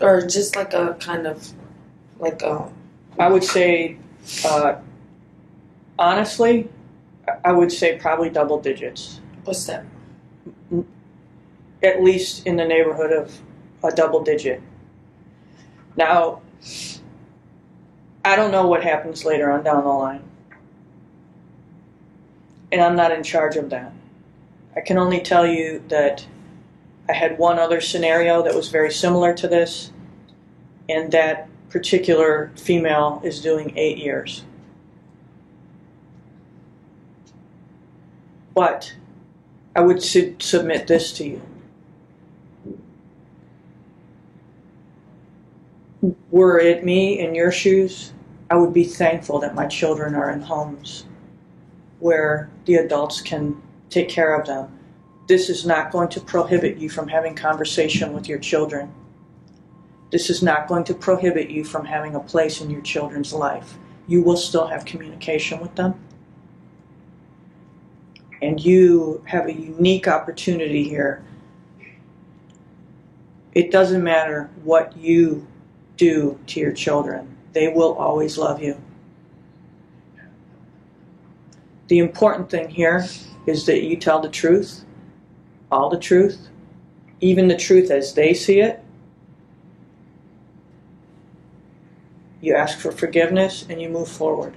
[0.00, 1.52] Or just like a kind of
[2.18, 2.70] like a
[3.18, 3.96] I would say,
[4.44, 4.76] uh,
[5.98, 6.68] honestly,
[7.28, 9.20] I- I would say probably double digits.
[9.44, 9.84] what's that?
[11.82, 13.38] At least in the neighborhood of
[13.84, 14.60] a double digit.
[15.96, 16.42] Now,
[18.24, 20.22] I don't know what happens later on down the line.
[22.72, 23.92] And I'm not in charge of that.
[24.76, 26.26] I can only tell you that
[27.08, 29.92] I had one other scenario that was very similar to this,
[30.88, 34.44] and that particular female is doing eight years.
[38.54, 38.94] But
[39.74, 41.42] I would su- submit this to you.
[46.36, 48.12] Were it me in your shoes,
[48.50, 51.06] I would be thankful that my children are in homes
[51.98, 54.68] where the adults can take care of them.
[55.28, 58.92] This is not going to prohibit you from having conversation with your children.
[60.10, 63.78] This is not going to prohibit you from having a place in your children's life.
[64.06, 65.98] You will still have communication with them.
[68.42, 71.24] And you have a unique opportunity here.
[73.54, 75.46] It doesn't matter what you
[75.96, 78.80] do to your children, they will always love you.
[81.88, 83.06] The important thing here
[83.46, 84.84] is that you tell the truth,
[85.70, 86.48] all the truth,
[87.20, 88.82] even the truth as they see it.
[92.40, 94.54] You ask for forgiveness and you move forward.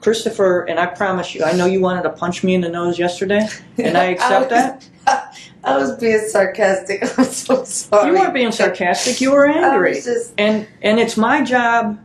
[0.00, 2.98] Christopher, and I promise you, I know you wanted to punch me in the nose
[2.98, 4.88] yesterday, and I accept that.
[5.64, 7.02] I was being sarcastic.
[7.18, 8.08] I'm so sorry.
[8.08, 9.90] You weren't being sarcastic, you were I angry.
[9.96, 11.98] was just, And and it's my job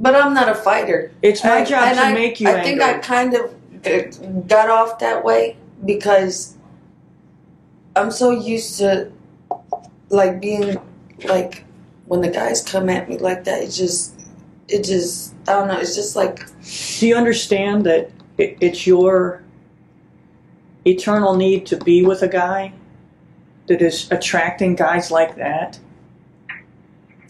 [0.00, 1.10] but I'm not a fighter.
[1.22, 2.62] it's my And- job to I, make you angry.
[2.62, 2.84] I angry.
[2.84, 3.54] think I kind of
[3.84, 6.56] uh, got off that way because
[7.96, 9.10] I'm so used to
[10.10, 10.78] like being
[11.24, 11.64] like
[12.06, 13.60] when the guys come at me like that.
[13.62, 14.14] It just,
[14.68, 15.78] it just, I don't know.
[15.78, 16.46] It's just like
[17.00, 19.42] Do you understand that it, it's your
[20.86, 22.72] eternal need to be with a guy
[23.66, 25.78] that is attracting guys like that?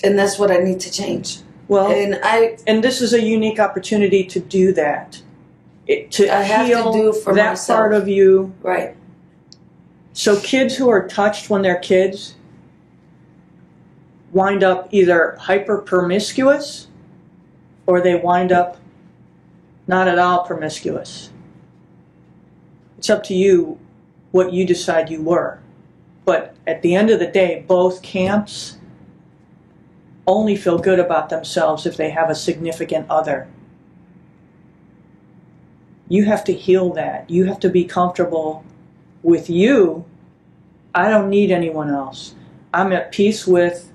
[0.04, 1.40] and that's what I need to change.
[1.66, 5.20] Well, And I, and this is a unique opportunity to do that.
[5.88, 7.76] It, to I have to heal do for that myself.
[7.76, 8.54] part of you.
[8.62, 8.94] right,
[10.12, 12.36] So kids who are touched when they're kids
[14.32, 16.86] wind up either hyper promiscuous
[17.86, 18.76] or they wind up
[19.88, 21.30] not at all promiscuous.
[22.98, 23.78] It's up to you
[24.32, 25.60] what you decide you were.
[26.24, 28.76] But at the end of the day, both camps
[30.26, 33.48] only feel good about themselves if they have a significant other.
[36.08, 37.30] You have to heal that.
[37.30, 38.64] You have to be comfortable
[39.22, 40.04] with you.
[40.94, 42.34] I don't need anyone else.
[42.74, 43.90] I'm at peace with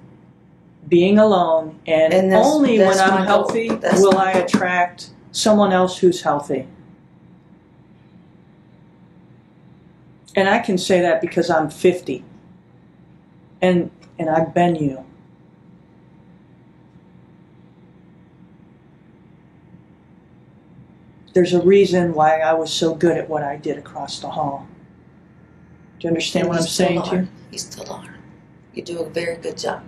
[0.87, 5.97] being alone, and, And that's- only that's when I'm healthy will I attract someone else
[5.97, 6.67] who's healthy.
[10.36, 12.23] And I can say that because I'm 50.
[13.61, 15.03] And and I've been you.
[21.34, 24.67] There's a reason why I was so good at what I did across the hall.
[25.99, 27.27] Do you understand what I'm saying to you?
[27.51, 28.15] You still are.
[28.73, 29.84] You do a very good job.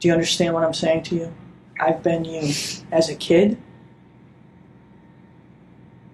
[0.00, 1.34] Do you understand what I'm saying to you?
[1.78, 2.52] I've been you.
[2.90, 3.56] As a kid,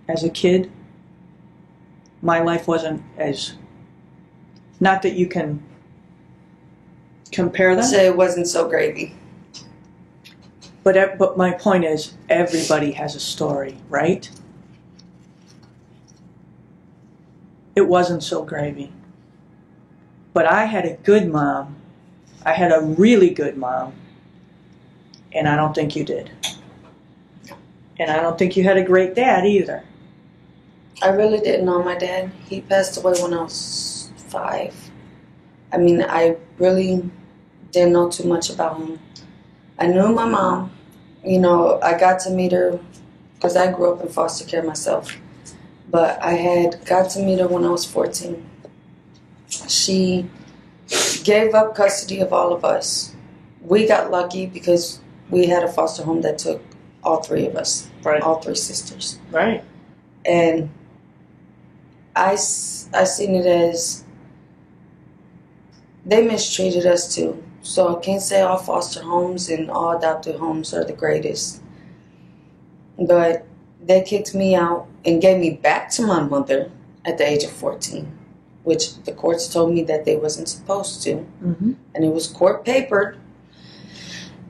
[0.09, 0.71] as a kid,
[2.23, 3.55] my life wasn't as.
[4.81, 5.63] Not that you can
[7.33, 9.15] compare them, Say it wasn't so gravy.
[10.85, 14.29] but but my point is, everybody has a story, right?
[17.75, 18.93] It wasn't so gravy.
[20.33, 21.77] But I had a good mom.
[22.45, 23.95] I had a really good mom.
[25.33, 26.31] And I don't think you did.
[27.99, 29.85] And I don't think you had a great dad either.
[31.03, 32.33] I really didn't know my dad.
[32.49, 34.75] He passed away when I was five.
[35.73, 37.09] I mean, I really
[37.71, 38.99] didn't know too much about him.
[39.79, 40.73] I knew my mom.
[41.25, 42.81] You know, I got to meet her
[43.35, 45.17] because I grew up in foster care myself.
[45.91, 48.45] But I had got to meet her when I was 14.
[49.69, 50.29] She
[51.23, 53.15] gave up custody of all of us.
[53.63, 56.63] We got lucky because we had a foster home that took
[57.05, 58.23] all three of us, Right.
[58.23, 59.63] all three sisters Right.
[60.25, 60.71] and
[62.19, 64.05] I, I seen it as
[66.05, 67.43] they mistreated us too.
[67.63, 71.63] So I can't say all foster homes and all adopted homes are the greatest.
[72.99, 73.47] But
[73.81, 76.71] they kicked me out and gave me back to my mother
[77.05, 78.11] at the age of 14,
[78.65, 81.15] which the courts told me that they wasn't supposed to.
[81.43, 81.73] Mm-hmm.
[81.95, 83.19] And it was court papered.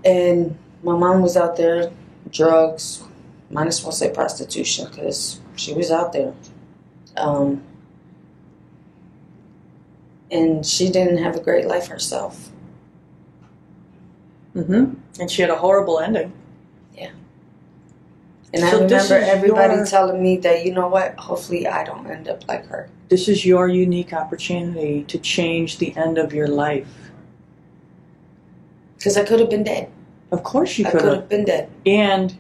[0.05, 1.93] And my mom was out there,
[2.31, 3.03] drugs,
[3.51, 6.35] might as well say prostitution because she was out there.
[7.19, 7.63] Um,
[10.31, 12.51] and she didn't have a great life herself.
[14.55, 14.95] Mm-hmm.
[15.21, 16.33] And she had a horrible ending.
[16.97, 17.11] Yeah.
[18.53, 21.85] And I So this remember everybody your- telling me that, you know what, hopefully I
[21.85, 22.89] don't end up like her.
[23.09, 26.89] This is your unique opportunity to change the end of your life.
[28.99, 29.91] Because I could have been dead.
[30.31, 31.21] Of course you I could could have.
[31.21, 31.71] have been dead.
[31.87, 32.37] And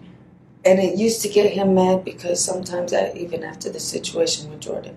[0.65, 4.61] And it used to get him mad because sometimes, I, even after the situation with
[4.61, 4.97] Jordan,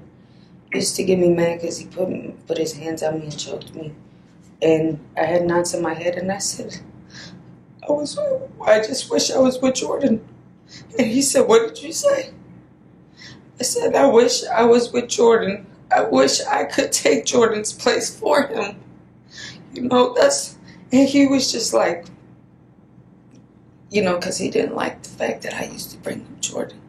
[0.74, 3.74] used to get me mad because he put put his hands on me and choked
[3.76, 3.93] me,
[4.62, 6.78] and I had knots in my head, and I said,
[7.88, 8.18] "I was,
[8.66, 10.28] I just wish I was with Jordan."
[10.97, 12.32] And he said, "What did you say?"
[13.59, 15.68] I said, "I wish I was with Jordan.
[15.91, 18.78] I wish I could take Jordan's place for him."
[19.74, 20.57] You know, that's,
[20.91, 22.05] and he was just like
[23.92, 26.80] you know, because he didn't like the fact that I used to bring him Jordan.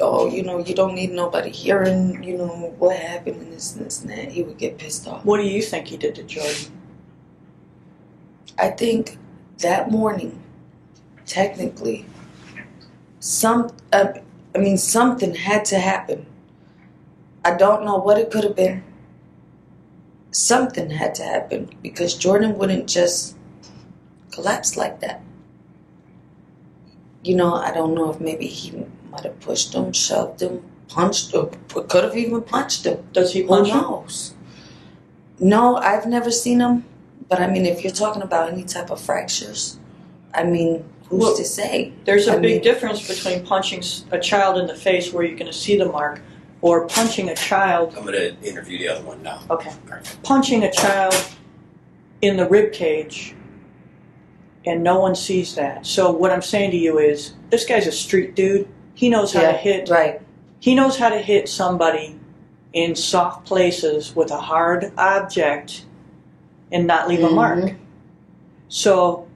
[0.00, 3.84] Oh, you know, you don't need nobody hearing, you know, what happened and this and
[3.84, 4.32] this and that.
[4.32, 5.24] He would get pissed off.
[5.24, 6.72] what do you think he did to Jordan?
[8.56, 9.18] I think
[9.58, 10.40] that morning,
[11.26, 12.06] technically,
[13.18, 14.12] some, uh,
[14.54, 16.24] I mean, something had to happen.
[17.44, 18.84] I don't know what it could have been.
[20.30, 23.36] Something had to happen because Jordan wouldn't just
[24.30, 25.20] collapse like that.
[27.22, 31.32] You know, I don't know if maybe he might have pushed him, shoved him, punched
[31.34, 33.04] him, could have even punched him.
[33.12, 34.36] Does he Who punch him?
[35.38, 36.84] No, I've never seen him.
[37.28, 39.78] But I mean, if you're talking about any type of fractures,
[40.34, 41.92] I mean, who's Well, to say?
[42.04, 45.36] There's a I big mean- difference between punching a child in the face where you're
[45.38, 46.20] going to see the mark
[46.62, 49.40] or punching a child, I'm going to interview the other one now.
[49.50, 49.72] okay,
[50.22, 51.14] punching a child
[52.20, 53.34] in the rib cage
[54.70, 55.84] and no one sees that.
[55.84, 58.68] So what I'm saying to you is this guy's a street dude.
[58.94, 60.20] He knows how to hit right.
[60.60, 62.18] he knows how to hit somebody
[62.72, 65.86] in soft places with a hard object
[66.70, 67.34] and not leave a mm-hmm.
[67.34, 67.74] mark.
[68.68, 69.26] So,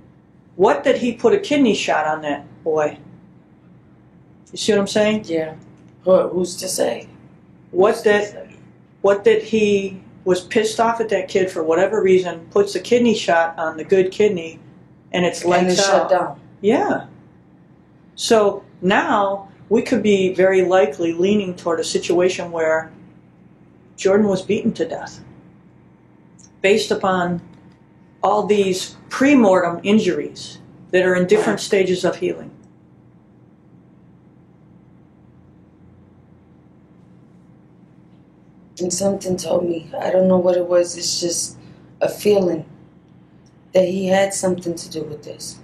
[0.55, 2.99] what did he put a kidney shot on that boy?
[4.53, 5.25] You see what I'm saying?
[5.25, 5.57] Yeah.
[6.05, 7.09] Who, who's to say?
[7.73, 8.51] What that
[9.03, 13.15] what that he was pissed off at that kid for whatever reason, puts a kidney
[13.15, 14.59] shot on the good kidney,
[15.15, 16.11] and it's And it's out.
[16.11, 16.41] shut down.
[16.61, 17.07] Yeah.
[18.17, 22.93] So Now, we could be very likely leaning toward a situation where
[23.97, 25.25] Jordan was beaten to death
[26.61, 27.41] based upon
[28.23, 30.59] all these pre mortem injuries
[30.91, 32.51] that are in different stages of healing.
[38.81, 41.57] And something told me, I don't know what it was, it's just
[42.01, 42.67] a feeling
[43.75, 45.59] that he had something to do with this.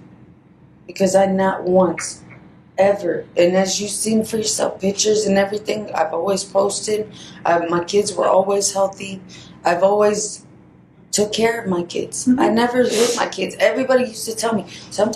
[0.85, 2.23] Because I not once,
[2.77, 7.11] ever, and as you've seen for yourself, pictures and everything, I've always posted.
[7.45, 9.21] I, my kids were always healthy.
[9.63, 10.45] I've always
[11.11, 12.27] took care of my kids.
[12.37, 13.55] I never hit my kids.
[13.59, 15.11] Everybody used to tell me, some,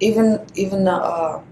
[0.00, 1.42] even even the uh,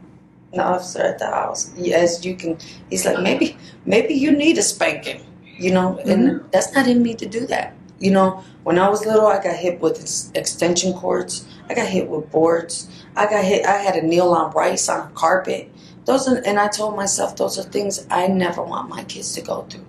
[0.52, 2.58] the officer at the house, as you can,
[2.90, 5.20] he's like, maybe maybe you need a spanking,
[5.58, 7.75] you know, and that's not in me to do that.
[7.98, 11.46] You know, when I was little, I got hit with ex- extension cords.
[11.68, 12.88] I got hit with boards.
[13.16, 13.64] I got hit.
[13.64, 15.70] I had a kneel on rice on a carpet.
[16.04, 19.40] Those are, and I told myself those are things I never want my kids to
[19.40, 19.86] go through.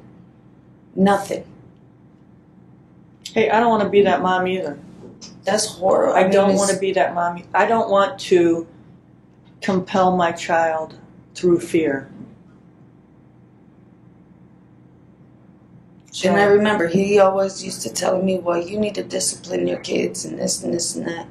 [0.95, 1.45] Nothing.
[3.33, 4.79] Hey, I don't want to be that mom either.
[5.43, 6.15] That's horrible.
[6.15, 7.43] I mean, don't want to be that mom.
[7.53, 8.67] I don't want to
[9.61, 10.97] compel my child
[11.35, 12.09] through fear.
[16.17, 19.67] So, And I remember he always used to tell me, "Well, you need to discipline
[19.67, 21.27] your kids and this and this and that."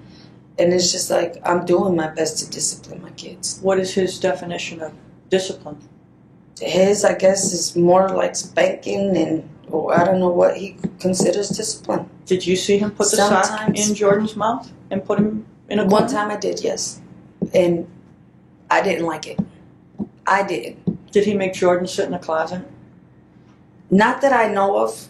[0.60, 3.58] And it's just like I'm doing my best to discipline my kids.
[3.62, 4.92] what is his definition of
[5.28, 5.78] discipline?
[6.60, 11.48] His, I guess, is more like spanking and or I don't know what he considers
[11.48, 12.08] discipline.
[12.24, 15.82] Did you see him put the sock in Jordan's mouth and put him in a
[15.82, 16.12] One corner?
[16.12, 17.00] time I did, yes,
[17.52, 17.88] and
[18.70, 19.40] I didn't like it.
[20.28, 20.76] I did.
[21.10, 22.62] Did he make Jordan sit in a closet?
[23.90, 25.08] Not that I know of.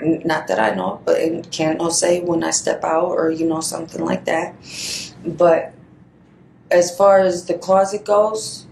[0.00, 3.46] Not that I know of, but can't no say when I step out or you
[3.46, 4.54] know something like that.
[5.24, 5.72] But
[6.70, 8.66] as far as the closet goes,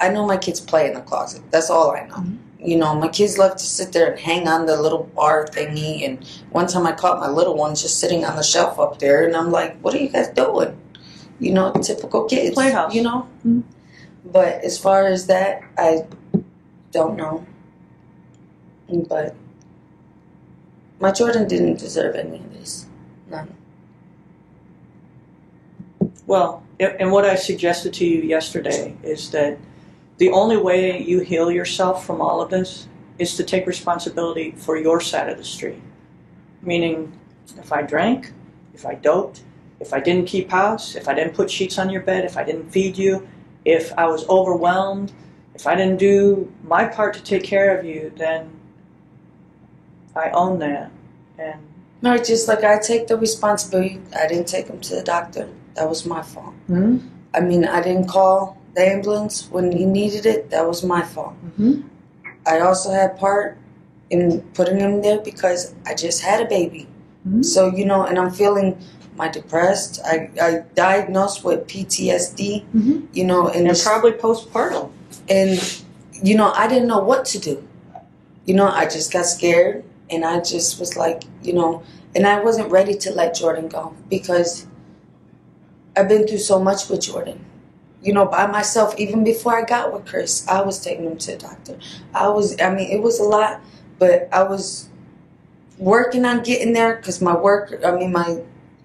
[0.00, 1.42] I know my kids play in the closet.
[1.50, 2.24] That's all I know.
[2.58, 6.04] You know, my kids love to sit there and hang on the little bar thingy.
[6.06, 9.26] And one time I caught my little one just sitting on the shelf up there,
[9.26, 10.76] and I'm like, "What are you guys doing?"
[11.38, 12.54] You know, typical kids.
[12.54, 12.94] Playhouse.
[12.94, 13.26] You know.
[13.46, 13.64] Mhm.
[14.24, 16.04] But as far as that, I
[16.92, 17.44] don't know.
[18.88, 19.34] But
[21.00, 22.86] my children didn't deserve any of this.
[23.30, 23.54] None.
[26.26, 29.58] Well, and what I suggested to you yesterday is that
[30.18, 34.76] the only way you heal yourself from all of this is to take responsibility for
[34.76, 35.82] your side of the street.
[36.62, 37.12] Meaning,
[37.58, 38.32] if I drank,
[38.74, 39.42] if I doped,
[39.80, 42.44] if I didn't keep house, if I didn't put sheets on your bed, if I
[42.44, 43.26] didn't feed you,
[43.64, 45.12] if I was overwhelmed,
[45.54, 48.50] if I didn't do my part to take care of you, then
[50.16, 50.90] I own that.
[51.38, 51.60] And
[52.02, 54.00] No, just like I take the responsibility.
[54.18, 55.48] I didn't take him to the doctor.
[55.74, 56.54] That was my fault.
[57.34, 60.50] I mean, I didn't call the ambulance when he needed it.
[60.50, 61.34] That was my fault.
[61.58, 61.84] Mhm.
[62.46, 63.56] I also had part
[64.10, 66.88] in putting him there because I just had a baby.
[67.26, 67.44] Mhm.
[67.44, 68.76] So, you know, and I'm feeling
[69.16, 70.00] my depressed.
[70.04, 73.06] I, I diagnosed with PTSD, Mhm.
[73.12, 74.90] you know, and, and it's- probably postpartum.
[75.28, 75.60] and
[76.28, 77.62] you know i didn't know what to do
[78.46, 81.82] you know i just got scared and i just was like you know
[82.14, 84.66] and i wasn't ready to let jordan go because
[85.96, 87.44] i've been through so much with jordan
[88.02, 91.32] you know by myself even before i got with chris i was taking him to
[91.32, 91.76] the doctor
[92.14, 93.60] i was i mean it was a lot
[93.98, 94.88] but i was
[95.78, 98.40] working on getting there because my work i mean my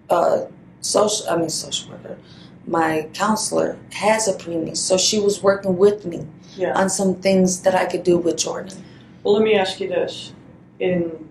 [0.10, 0.46] uh
[0.82, 2.18] social i mean social worker
[2.66, 6.26] my counselor has a preemie so she was working with me
[6.58, 6.74] Yeah.
[6.80, 8.84] on some things that I could do with Jordan.
[9.24, 10.34] Well, let me ask you this:
[10.80, 11.30] in,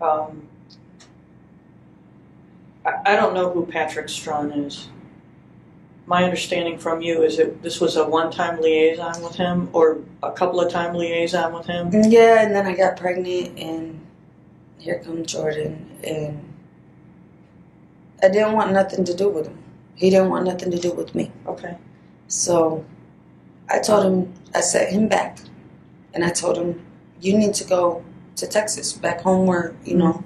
[0.00, 0.46] um,
[2.84, 4.88] I, I don't know who Patrick Strawn is.
[6.06, 10.32] My understanding from you is that this was a one-time liaison with him, or a
[10.32, 11.90] couple of time liaison with him.
[11.92, 14.00] Yeah, and then I got pregnant, and
[14.78, 16.42] here comes Jordan, and
[18.22, 19.58] I didn't want nothing to do with him.
[19.96, 21.30] He didn't want nothing to do with me.
[21.46, 21.76] Okay.
[22.28, 22.84] So
[23.68, 25.40] I told him, I set him back,
[26.14, 26.80] and I told him,
[27.20, 28.02] you need to go
[28.38, 30.24] to Texas, back home where, you know,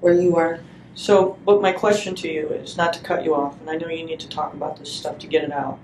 [0.00, 0.60] where you are.
[0.94, 3.88] So, but my question to you is not to cut you off, and I know
[3.88, 5.78] you need to talk about this stuff to get it out.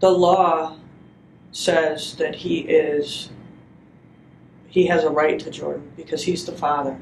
[0.00, 0.76] The law
[1.52, 3.30] says that he is
[4.68, 6.98] he has a right to Jordan because he's the father.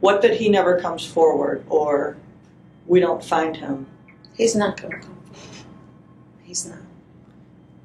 [0.00, 2.16] What that he never comes forward or
[2.86, 3.86] we don't find him,
[4.36, 5.18] He's not going to come.
[6.42, 6.78] He's not.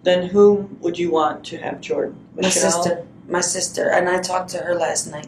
[0.03, 2.17] then whom would you want to have Jordan?
[2.35, 3.07] My sister.
[3.28, 3.89] My sister.
[3.89, 5.28] And I talked to her last night.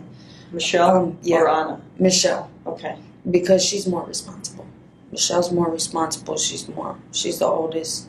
[0.52, 1.38] Michelle Um, yeah.
[1.42, 1.82] or Anna?
[2.00, 2.50] Michelle.
[2.66, 2.96] Okay.
[3.32, 4.66] because she's more responsible.
[5.12, 6.36] Michelle's more responsible.
[6.38, 6.98] She's more.
[7.12, 8.08] She's the oldest,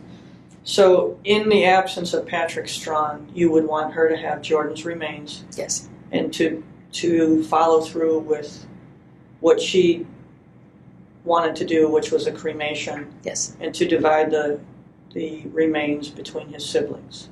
[0.66, 5.44] So, in the absence of Patrick Strawn, you would want her to have Jordan's remains
[5.56, 5.88] Yes.
[6.10, 6.62] and to
[6.92, 8.66] to follow through with
[9.40, 10.06] what she
[11.24, 13.56] wanted to do, which was a cremation, Yes.
[13.60, 14.58] and to divide the
[15.12, 17.28] the remains between his siblings.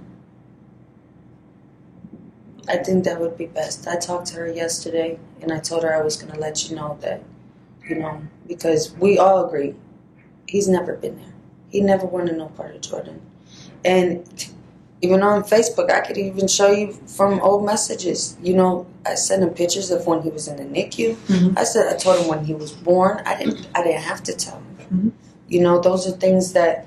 [2.68, 3.86] I think that would be best.
[3.88, 6.76] I talked to her yesterday and I told her I was going to let you
[6.76, 7.22] know that,
[7.88, 9.74] you know, because we all agree
[10.46, 11.32] he's never been there.
[11.70, 13.20] He never wanted no part of Jordan.
[13.84, 14.24] And
[15.00, 18.36] even on Facebook, I could even show you from old messages.
[18.42, 21.16] You know, I sent him pictures of when he was in the NICU.
[21.26, 21.58] Mhm.
[21.58, 23.20] I said I told him when he was born.
[23.26, 23.66] I didn't.
[23.74, 24.76] I didn't have to tell him.
[24.92, 25.12] Mhm.
[25.48, 26.86] You know, those are things that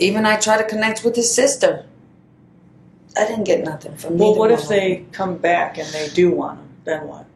[0.00, 1.84] even I try to connect with his sister.
[3.20, 4.16] I didn't get nothing from.
[4.16, 6.68] Well, what if they come back and they do want them?
[6.84, 7.26] Then what?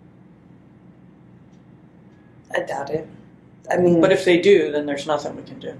[2.57, 3.07] I doubt it.
[3.70, 5.78] I mean, But if they do, then there's nothing we can do.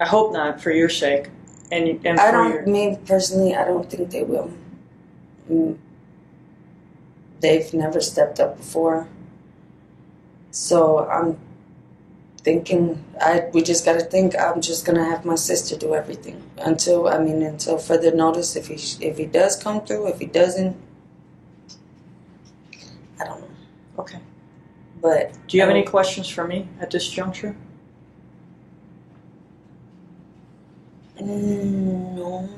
[0.00, 1.28] I hope not, for your sake,
[1.70, 2.52] and and I for don't.
[2.52, 2.66] your.
[2.66, 4.50] Me personally, I don't think they will.
[5.50, 5.76] Mm.
[7.40, 9.06] They've never stepped up before,
[10.50, 11.38] so I'm
[12.46, 13.02] thinking.
[13.20, 14.38] I we just got to think.
[14.38, 18.54] I'm just gonna have my sister do everything until I mean until further notice.
[18.56, 20.76] If he if he does come through, if he doesn't,
[23.20, 23.50] I don't know.
[23.98, 24.20] Okay.
[25.02, 27.56] But Do you have any questions for me at this juncture?
[31.20, 32.48] Mm, no.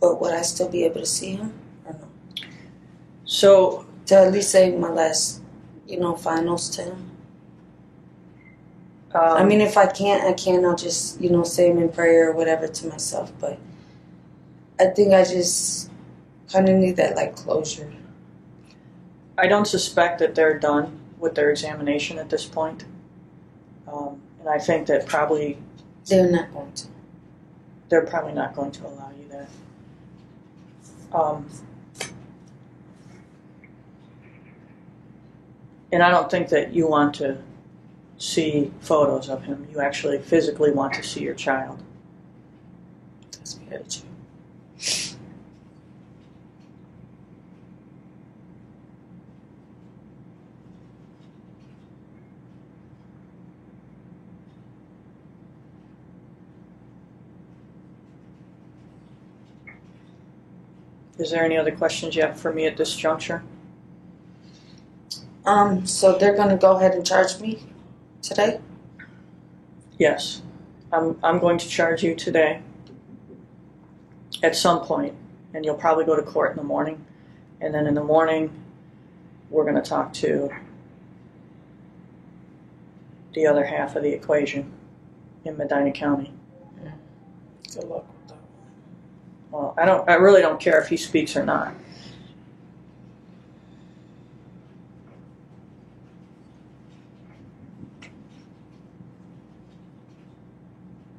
[0.00, 1.52] But would I still be able to see him
[1.86, 2.08] or no?
[3.24, 5.40] So to at least say my last,
[5.86, 7.11] you know, finals to him.
[9.14, 10.64] Um, I mean, if I can't, I can't.
[10.64, 13.32] I'll just, you know, say them in prayer or whatever to myself.
[13.40, 13.58] But
[14.80, 15.90] I think I just
[16.52, 17.92] kind of need that like closure.
[19.38, 22.84] I don't suspect that they're done with their examination at this point,
[23.88, 25.58] um, and I think that probably
[26.06, 26.86] They're not going to.
[27.88, 29.48] they're probably not going to allow you that.
[31.16, 31.46] Um,
[35.92, 37.38] and I don't think that you want to
[38.22, 39.66] see photos of him.
[39.72, 41.82] You actually physically want to see your child.
[43.68, 44.08] That's true.
[61.18, 63.42] Is there any other questions you have for me at this juncture?
[65.44, 67.71] Um, so they're gonna go ahead and charge me
[68.22, 68.60] today.
[69.98, 70.42] Yes.
[70.92, 72.62] I'm, I'm going to charge you today
[74.42, 75.14] at some point,
[75.54, 77.04] and you'll probably go to court in the morning.
[77.60, 78.50] And then in the morning,
[79.50, 80.50] we're going to talk to
[83.34, 84.72] the other half of the equation
[85.44, 86.32] in Medina County.
[87.74, 88.38] Good luck with that.
[89.50, 90.08] Well, I don't.
[90.08, 91.74] I really don't care if he speaks or not.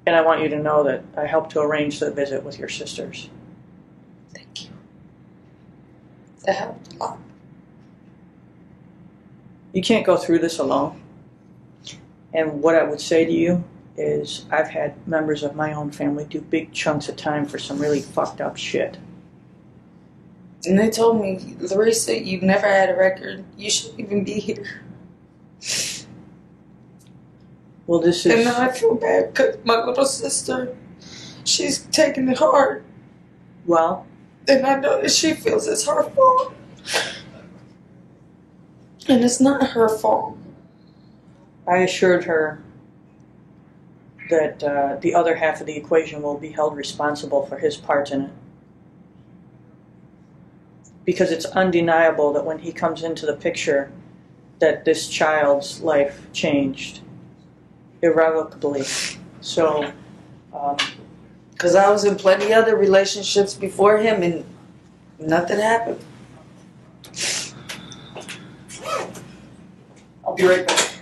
[0.05, 2.69] And I want you to know that I helped to arrange the visit with your
[2.69, 3.29] sisters.
[4.33, 4.69] Thank you.
[6.45, 7.19] That helped a lot.
[9.71, 11.01] You can't go through this alone.
[12.33, 13.63] And what I would say to you
[13.95, 17.79] is, I've had members of my own family do big chunks of time for some
[17.79, 18.97] really fucked up shit.
[20.65, 23.43] And they told me, Larissa, you've never had a record.
[23.57, 24.81] You shouldn't even be here.
[27.87, 28.45] Well, this And is.
[28.45, 30.75] now I feel bad because my little sister,
[31.43, 32.83] she's taking it hard.
[33.65, 34.05] Well,
[34.47, 36.53] And I know that she feels it's her fault.
[39.07, 40.37] And it's not her fault.
[41.67, 42.61] I assured her
[44.29, 48.11] that uh, the other half of the equation will be held responsible for his part
[48.11, 48.31] in it.
[51.05, 53.91] Because it's undeniable that when he comes into the picture,
[54.59, 57.01] that this child's life changed
[58.03, 58.83] irrevocably.
[59.41, 59.91] So,
[60.53, 60.77] um,
[61.51, 64.43] Because I was in plenty other relationships before him and
[65.19, 65.99] nothing happened.
[70.25, 70.92] I'll be right back.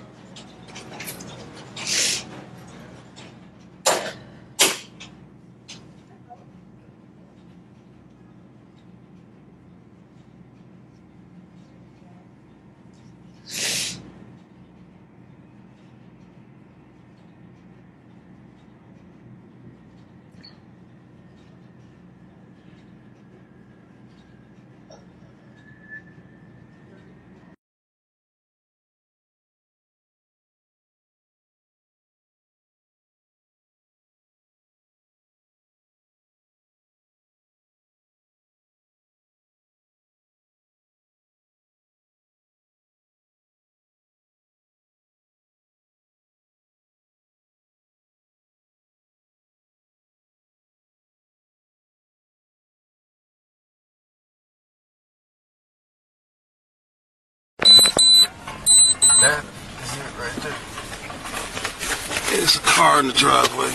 [62.51, 63.71] There's a car in the driveway.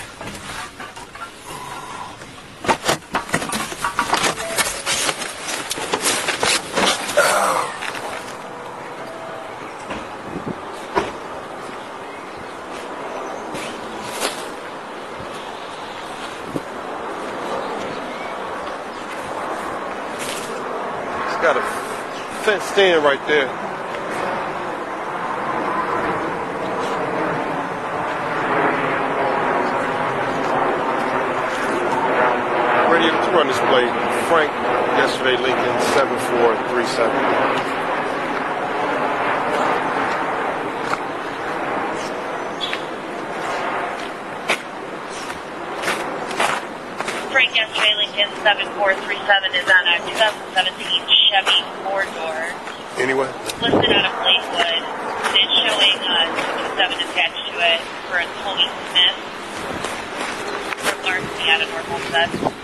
[21.41, 21.63] got a
[22.45, 23.66] fence in right there.
[61.71, 62.56] normal set.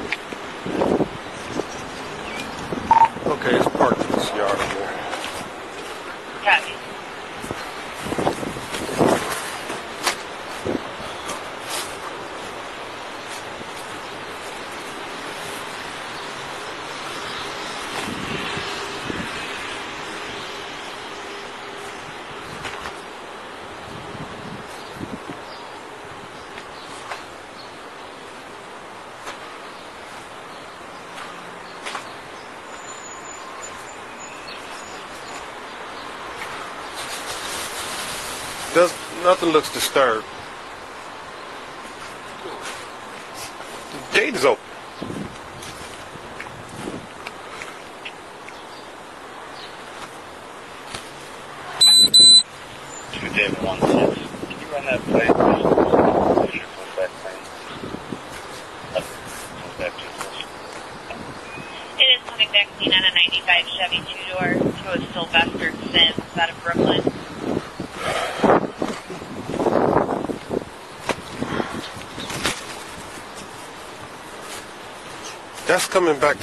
[39.23, 40.27] nothing looks disturbed.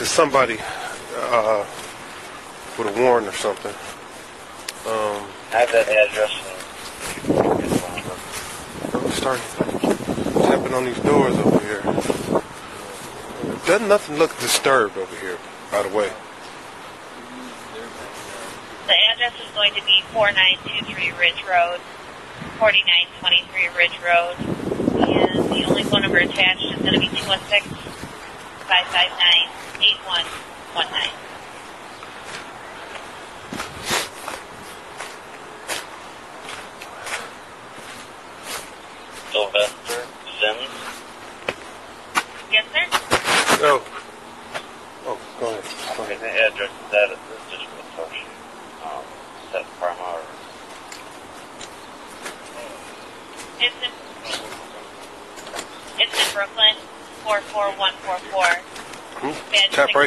[0.10, 0.58] somebody
[1.16, 1.66] uh,
[2.78, 3.72] with a warrant or something.
[4.90, 6.34] Um, I have that address.
[8.94, 9.46] I'm starting
[10.44, 11.82] tapping on these doors over here.
[13.68, 15.38] Doesn't nothing look disturbed over here,
[15.72, 16.12] by the way.
[18.88, 21.80] The address is going to be 4923 Ridge Road,
[22.58, 24.36] 4923 Ridge Road,
[25.08, 27.78] and the only phone number attached is going to be 216
[28.70, 29.39] 559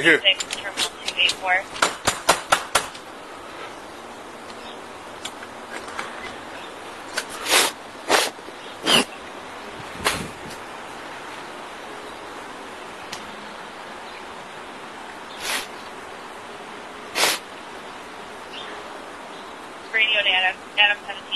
[0.03, 0.33] Thank you.
[19.95, 21.32] Radio and Adam, Adam 17.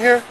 [0.00, 0.22] here?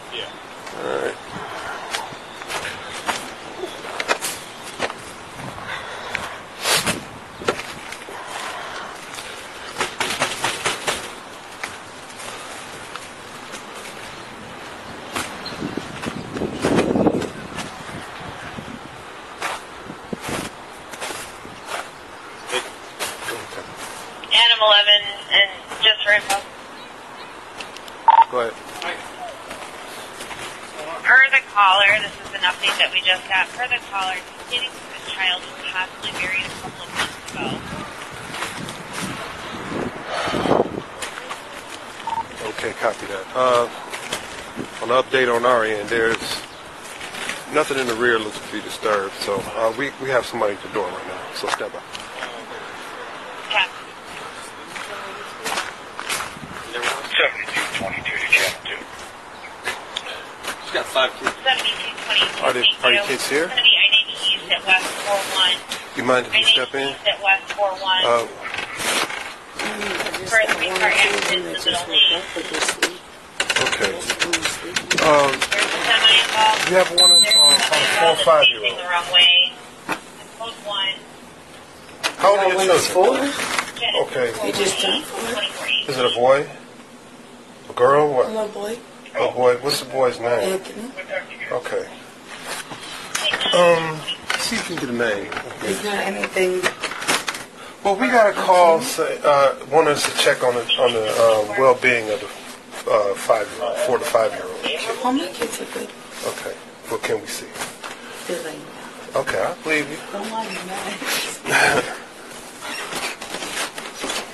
[49.70, 51.80] Uh, we, we have somebody at the door right now, so step by.
[53.50, 53.70] Cap.
[56.74, 58.74] 7222 to channel 2.
[60.64, 61.34] She's got five kids.
[61.44, 62.46] 7222.
[62.46, 63.46] Are they- are your kids here?
[63.46, 65.98] It's going to be I-90 East at West 41.
[65.98, 66.90] You mind if you step in?
[66.90, 68.06] East at West 41.
[68.06, 68.28] Uh,
[70.30, 72.22] for a three-car accident in the middle lane.
[73.66, 73.94] okay.
[75.00, 76.70] Um, There's a semi involved.
[76.70, 78.78] you have one of, There's uh, a on semi a four or five year facing
[78.78, 78.86] old.
[78.86, 79.54] the wrong way.
[80.38, 80.88] Code 1.
[82.20, 83.32] How old are your children?
[83.32, 84.48] four, Okay.
[84.48, 85.90] you just turned four.
[85.90, 86.48] Is it a boy?
[87.70, 88.14] A girl?
[88.14, 88.28] What?
[88.30, 88.78] Little boy,
[89.16, 89.56] A boy.
[89.58, 90.54] What's the boy's name?
[90.60, 90.92] Anthony.
[91.52, 91.86] Okay.
[93.54, 94.00] Um,
[94.40, 95.32] see if you can get a name.
[95.64, 96.62] Is there anything?
[97.84, 101.06] Well, we got a call say, uh, want us to check on the on the
[101.08, 105.06] uh, well-being of the uh, five-year-old, four to five-year-old.
[105.06, 105.90] All my kids are good.
[106.28, 106.54] Okay.
[106.90, 107.48] What can we see?
[109.16, 109.98] Okay, I believe you.
[110.12, 110.56] don't want me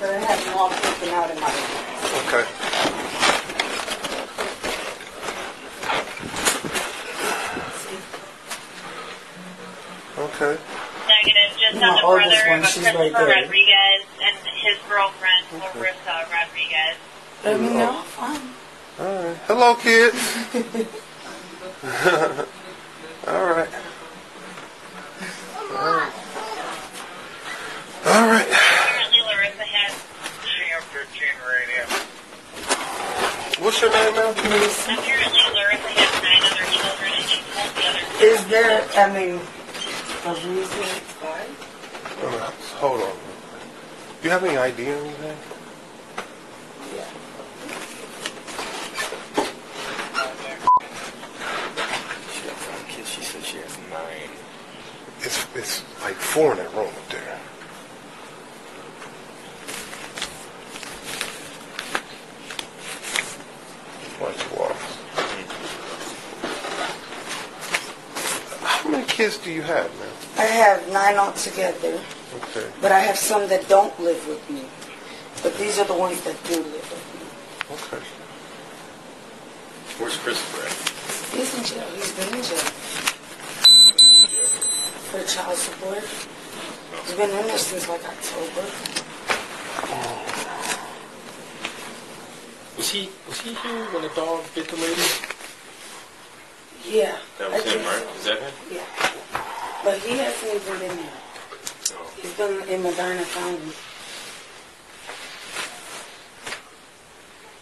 [0.00, 1.50] But I have them all flipping out in my.
[2.26, 2.44] Okay.
[10.18, 10.56] Okay.
[11.06, 13.42] Negative, just My on the oldest brother one, of she's right Christopher there.
[13.42, 16.96] Rodriguez and his girlfriend, Larissa Rodriguez.
[17.44, 18.02] Let me know.
[18.16, 18.40] Fine.
[18.98, 19.36] All right.
[19.46, 20.16] Hello, kids.
[23.28, 23.68] All right.
[25.70, 26.12] All right.
[28.06, 28.48] All right.
[28.48, 29.92] Apparently Larissa has,
[30.42, 31.82] CM15 radio.
[33.66, 34.30] What's your name, ma'am?
[34.30, 34.54] apparently
[35.58, 38.86] Larissa has nine other children and she told the other Is there?
[38.94, 39.42] I mean,
[40.22, 40.86] a reason
[41.18, 41.42] why?
[42.78, 43.10] Hold on.
[43.10, 45.36] Do you have any idea or anything?
[46.94, 47.10] Yeah.
[52.30, 53.10] She got five kids.
[53.10, 54.30] She said she has nine.
[55.22, 57.40] It's it's like four in that room up there.
[64.20, 64.72] Watch the walls.
[68.62, 70.12] How many kids do you have, man?
[70.36, 71.98] I have nine altogether,
[72.36, 72.68] Okay.
[72.82, 74.60] but I have some that don't live with me.
[75.42, 77.24] But these are the ones that do live with me.
[77.76, 78.04] Okay.
[79.98, 80.74] Where's Christopher at?
[81.32, 81.88] He's in jail.
[81.96, 82.66] He's been in jail
[85.08, 86.04] for child support.
[87.06, 88.64] He's been in there since like October.
[92.76, 95.35] Was he was he here when the dog bit the lady?
[96.88, 97.18] Yeah.
[97.38, 98.06] That I him, think right?
[98.06, 98.14] so.
[98.14, 98.54] Is that him?
[98.70, 98.86] Yeah.
[99.82, 101.18] But he hasn't even been there.
[101.98, 102.10] Oh.
[102.22, 103.58] He's been in Medina County.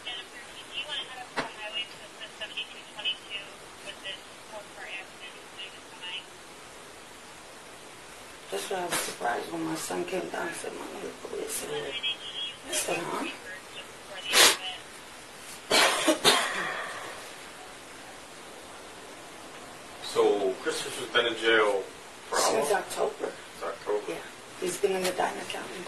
[0.05, 4.20] Jennifer, do you want to head up to the highway to assist 7222 with this
[4.53, 6.20] four-car accident including the semi?
[8.53, 11.64] That's why I was surprised when my son came down and said, Mama, the police.
[11.64, 13.25] I said, huh?
[13.25, 14.77] Just before the accident.
[20.75, 21.83] So Christopher's been in jail
[22.29, 22.81] for how Since long?
[22.81, 23.33] October.
[23.61, 24.03] Since October.
[24.09, 24.14] Yeah.
[24.61, 25.85] He's been in the Medina County.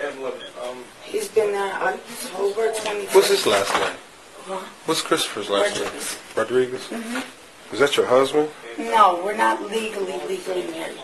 [0.00, 0.32] Evelyn,
[0.64, 3.14] um, He's been there October 25th.
[3.14, 3.96] What's his last name?
[4.44, 4.64] Huh?
[4.86, 6.14] What's Christopher's last Rodriguez.
[6.14, 6.20] name?
[6.36, 6.80] Rodriguez.
[6.84, 7.74] Mm-hmm.
[7.74, 8.48] Is that your husband?
[8.78, 10.96] No, we're not legally, legally married.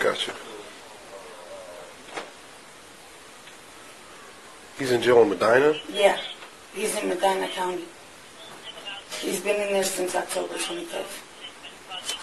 [0.00, 0.34] Gotcha.
[4.78, 5.74] He's in jail in Medina?
[5.90, 6.20] Yeah.
[6.74, 7.84] He's in Medina County.
[9.20, 11.26] He's been in there since October 25th.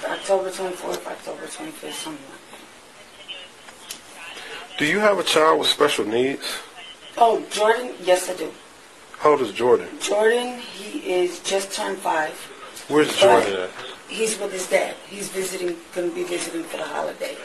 [0.04, 2.60] October 24th, October 25th, something like that.
[4.80, 6.58] Do you have a child with special needs?
[7.16, 7.93] Oh, Jordan?
[8.02, 8.52] Yes, I do.
[9.20, 9.88] How old is Jordan?
[10.02, 12.34] Jordan, he is just turned five.
[12.88, 13.70] Where's Jordan at?
[14.08, 14.95] He's with his dad.
[15.08, 17.38] He's visiting, going to be visiting for the holiday.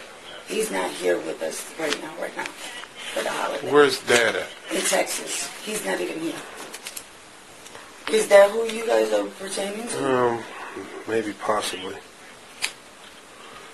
[0.46, 3.70] He's not here with us right now, right now, for the holiday.
[3.70, 4.46] Where's dad at?
[4.74, 5.50] In Texas.
[5.62, 6.34] He's not even here.
[8.10, 10.14] Is that who you guys are pertaining to?
[10.14, 10.42] Um,
[11.08, 11.96] maybe possibly.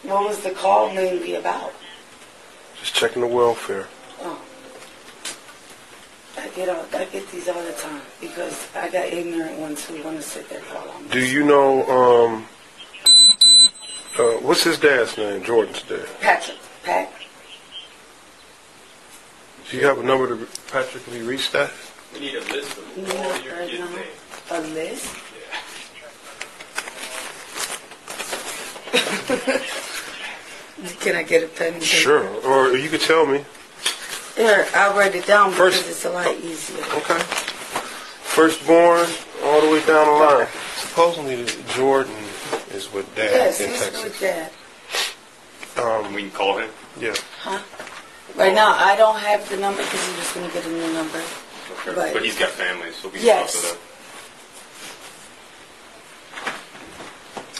[0.02, 1.72] What was the call mainly about?
[2.78, 3.88] Just checking the welfare.
[4.20, 4.40] Oh.
[6.36, 10.00] I get all, I get these all the time because I got ignorant ones who
[10.04, 11.10] want to sit there and call on me.
[11.10, 12.46] Do you know, um,
[14.18, 15.42] uh, what's his dad's name?
[15.42, 16.06] Jordan's dad.
[16.20, 17.12] Patrick, Pat,
[19.70, 21.70] Do you have a number to, Patrick, can we reach that?
[22.12, 23.98] We need a list of You all need your a kids' number?
[23.98, 24.50] names.
[24.50, 25.14] A list?
[31.00, 31.74] Can I get a pen?
[31.74, 31.84] and paper?
[31.84, 33.44] Sure, or you could tell me.
[34.36, 36.84] Here, I'll write it down First- because it's a lot easier.
[36.94, 37.18] Okay.
[38.22, 39.08] Firstborn,
[39.42, 40.46] all the way down the line.
[40.76, 41.44] Supposedly
[41.74, 42.14] Jordan
[42.72, 44.04] is with dad Yes, in he's Texas.
[44.04, 44.52] with that.
[45.82, 46.70] Um, We can call him.
[47.00, 47.14] yeah.
[47.40, 47.58] Huh?
[48.36, 50.92] Right now, I don't have the number because he was going to get a new
[50.92, 51.20] number.
[51.70, 51.94] Okay.
[51.94, 52.12] Right.
[52.14, 53.52] But he's got families, so we can Yes.
[53.52, 53.78] talk to them.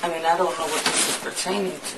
[0.02, 1.96] I mean, I don't know what this is pertaining to.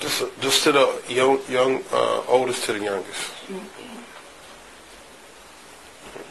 [0.00, 3.30] Just, just to the young, young, uh, oldest to the youngest.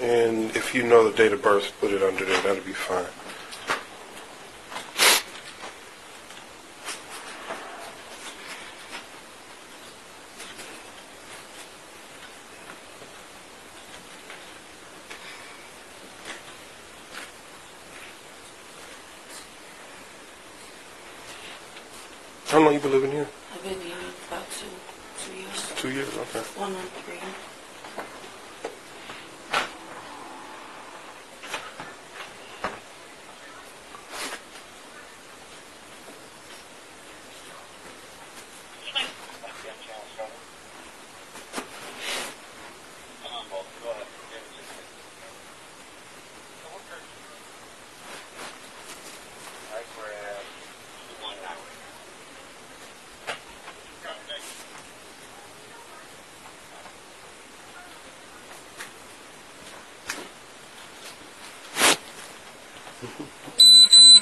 [0.02, 2.42] And if you know the date of birth, put it under there.
[2.42, 3.06] That'll be fine.
[22.48, 23.28] How long you been living here?
[23.54, 23.96] I've been here
[24.28, 24.66] about two,
[25.24, 25.72] two years.
[25.78, 26.18] Two years.
[26.18, 26.44] Okay.
[26.62, 27.18] One or three.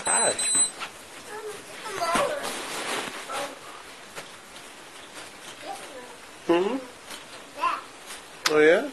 [0.06, 0.34] Hi.
[6.48, 6.78] hmm
[8.52, 8.90] Oh yeah.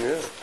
[0.00, 0.40] yeah.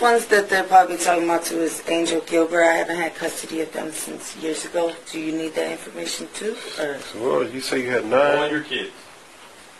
[0.00, 2.62] The ones that they're probably talking about too is Angel Gilbert.
[2.62, 4.94] I haven't had custody of them since years ago.
[5.12, 6.56] Do you need that information too?
[6.78, 7.52] Or So what?
[7.52, 8.50] You say you had All nine.
[8.50, 8.92] your kids.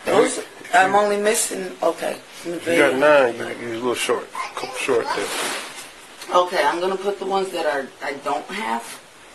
[0.05, 0.41] those?
[0.75, 1.73] I'm only missing.
[1.83, 2.19] Okay.
[2.45, 3.35] You got nine.
[3.35, 4.31] You, you're a little short.
[4.33, 6.37] Couple short there.
[6.37, 8.85] Okay, I'm gonna put the ones that are I don't have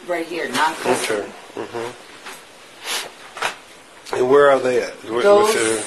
[0.08, 1.24] right here, not custody.
[1.58, 1.66] Okay.
[1.66, 1.92] hmm
[4.18, 4.94] And where are they at?
[5.10, 5.84] Where- Those- their-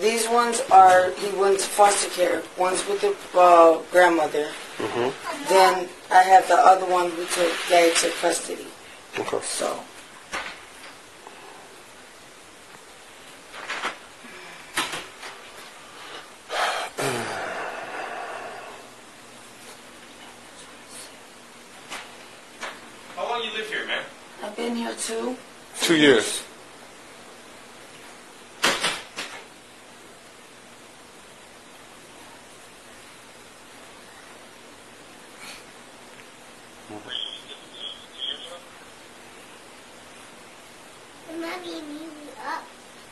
[0.00, 2.42] These ones are he went to foster care.
[2.58, 4.48] One's with the uh, grandmother.
[4.78, 5.12] Mhm.
[5.48, 8.66] Then I have the other one who took dad took custody.
[9.18, 9.40] Okay.
[9.42, 9.80] So
[23.14, 24.04] How long you live here, man?
[24.42, 25.36] I've been here too.
[25.80, 26.42] Two years.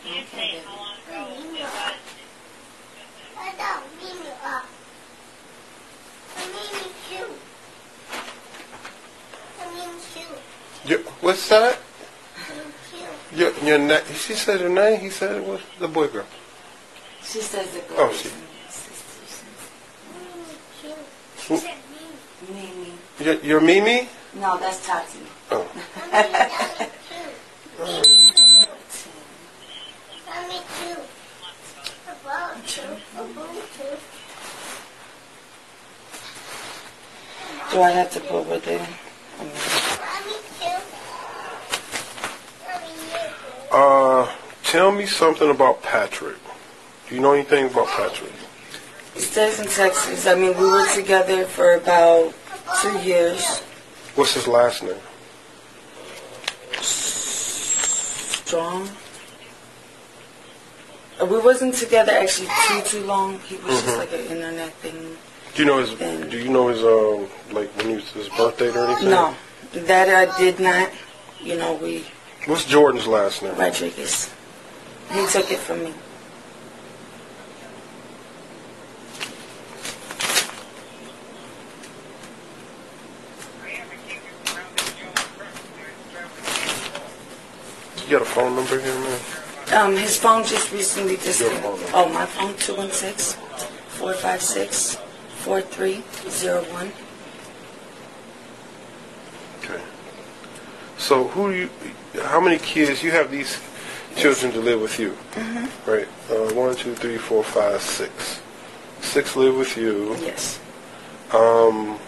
[0.03, 1.95] Can you say how long ago it was?
[10.85, 11.79] Your, what's that?
[13.35, 15.01] Your, your na- She said her name.
[15.01, 16.25] He said it was the boy girl.
[17.23, 17.99] She says the girl.
[17.99, 18.31] Oh, she-
[22.51, 22.93] Mimi.
[23.21, 24.09] Your, your Mimi?
[24.35, 25.19] No, that's Tati.
[25.51, 25.69] Oh.
[37.73, 38.81] Do I have to put what they?
[43.71, 44.33] Uh,
[44.75, 46.35] tell me something about Patrick.
[47.09, 48.33] Do you know anything about Patrick?
[49.15, 50.27] He stays in Texas.
[50.27, 52.35] I mean, we were together for about
[52.83, 53.61] two years.
[54.17, 54.97] What's his last name?
[58.43, 58.91] Strong.
[61.21, 63.39] Uh, We wasn't together actually too too long.
[63.47, 63.99] He was just Mhm.
[63.99, 65.17] like an internet thing.
[65.55, 65.91] Do you know his?
[66.33, 69.11] Do you know his um like when he was his birthday or anything?
[69.11, 69.37] No,
[69.73, 70.91] that I did not.
[71.41, 72.05] You know, we
[72.47, 73.55] What's Jordan's last name?
[73.55, 74.31] Rodriguez.
[75.13, 75.95] He took it from me.
[88.05, 89.21] You got a phone number here, man?
[89.73, 91.41] Um, his phone just recently just.
[91.41, 91.91] Your phone number.
[91.95, 93.41] Oh, my phone 216
[93.89, 94.97] 456
[95.39, 96.93] 4301.
[99.59, 99.83] Okay.
[100.99, 101.71] So who do you?
[102.23, 103.31] How many kids you have?
[103.31, 103.59] These
[104.16, 105.91] children to live with you, Mm-hmm.
[105.91, 106.09] right?
[106.31, 108.41] Uh, one, two, three, four, five, six.
[109.01, 110.16] Six live with you.
[110.20, 110.59] Yes.
[111.32, 111.99] Um,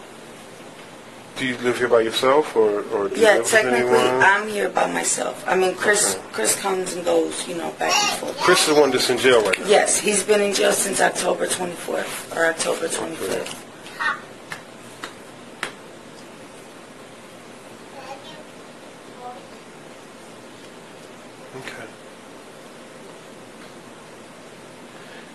[1.36, 4.22] do you live here by yourself, or, or do you Yeah, live with technically, anyone?
[4.22, 5.44] I'm here by myself.
[5.46, 6.24] I mean, Chris Okay.
[6.32, 8.36] Chris comes and goes, you know, back and forth.
[8.38, 9.66] Chris is the one that's in jail right now.
[9.66, 13.40] Yes, he's been in jail since October 24th or October 25th.
[13.40, 13.58] Okay.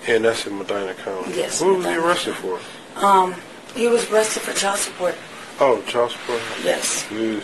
[0.07, 1.36] And that's in Medina County.
[1.36, 2.60] Yes, What was he Medina arrested for?
[2.95, 3.36] Um,
[3.76, 5.15] he was arrested for child support.
[5.60, 6.41] Oh, child support.
[6.64, 7.06] Yes.
[7.10, 7.44] Jeez.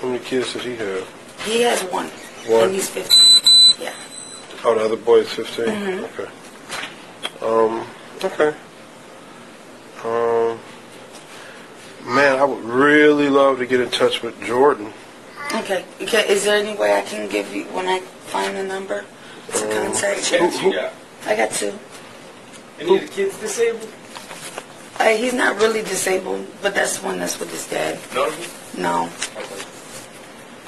[0.00, 1.06] How many kids does he have?
[1.44, 2.06] He has one.
[2.46, 2.64] One.
[2.64, 3.28] And he's 15.
[3.80, 3.92] Yeah.
[4.64, 5.64] Oh, the other boy is 15?
[5.66, 6.04] Mhm.
[6.04, 6.30] Okay.
[7.42, 7.86] Um,
[8.24, 8.56] okay.
[10.04, 10.58] Um,
[12.14, 14.92] man, I would really love to get in touch with Jordan.
[15.54, 15.84] Okay.
[16.00, 16.28] okay.
[16.28, 19.04] Is there any way I can give you, when I find the number,
[19.54, 20.50] to Um, contact who- you?
[20.72, 20.88] who-
[21.26, 21.72] I got two.
[22.80, 23.88] Any of the kids disabled?
[24.98, 27.98] Uh, he's not really disabled, but that's the one that's with his dad.
[28.14, 28.82] None of them?
[28.82, 29.04] No.
[29.36, 29.66] Okay.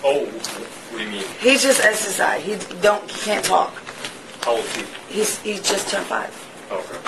[0.06, 1.24] Oh, what do you mean?
[1.40, 2.38] He's just SSI.
[2.40, 3.74] He don't he can't talk.
[4.42, 4.84] How old is he?
[5.10, 6.30] He's he just turned five.
[6.70, 6.98] Okay.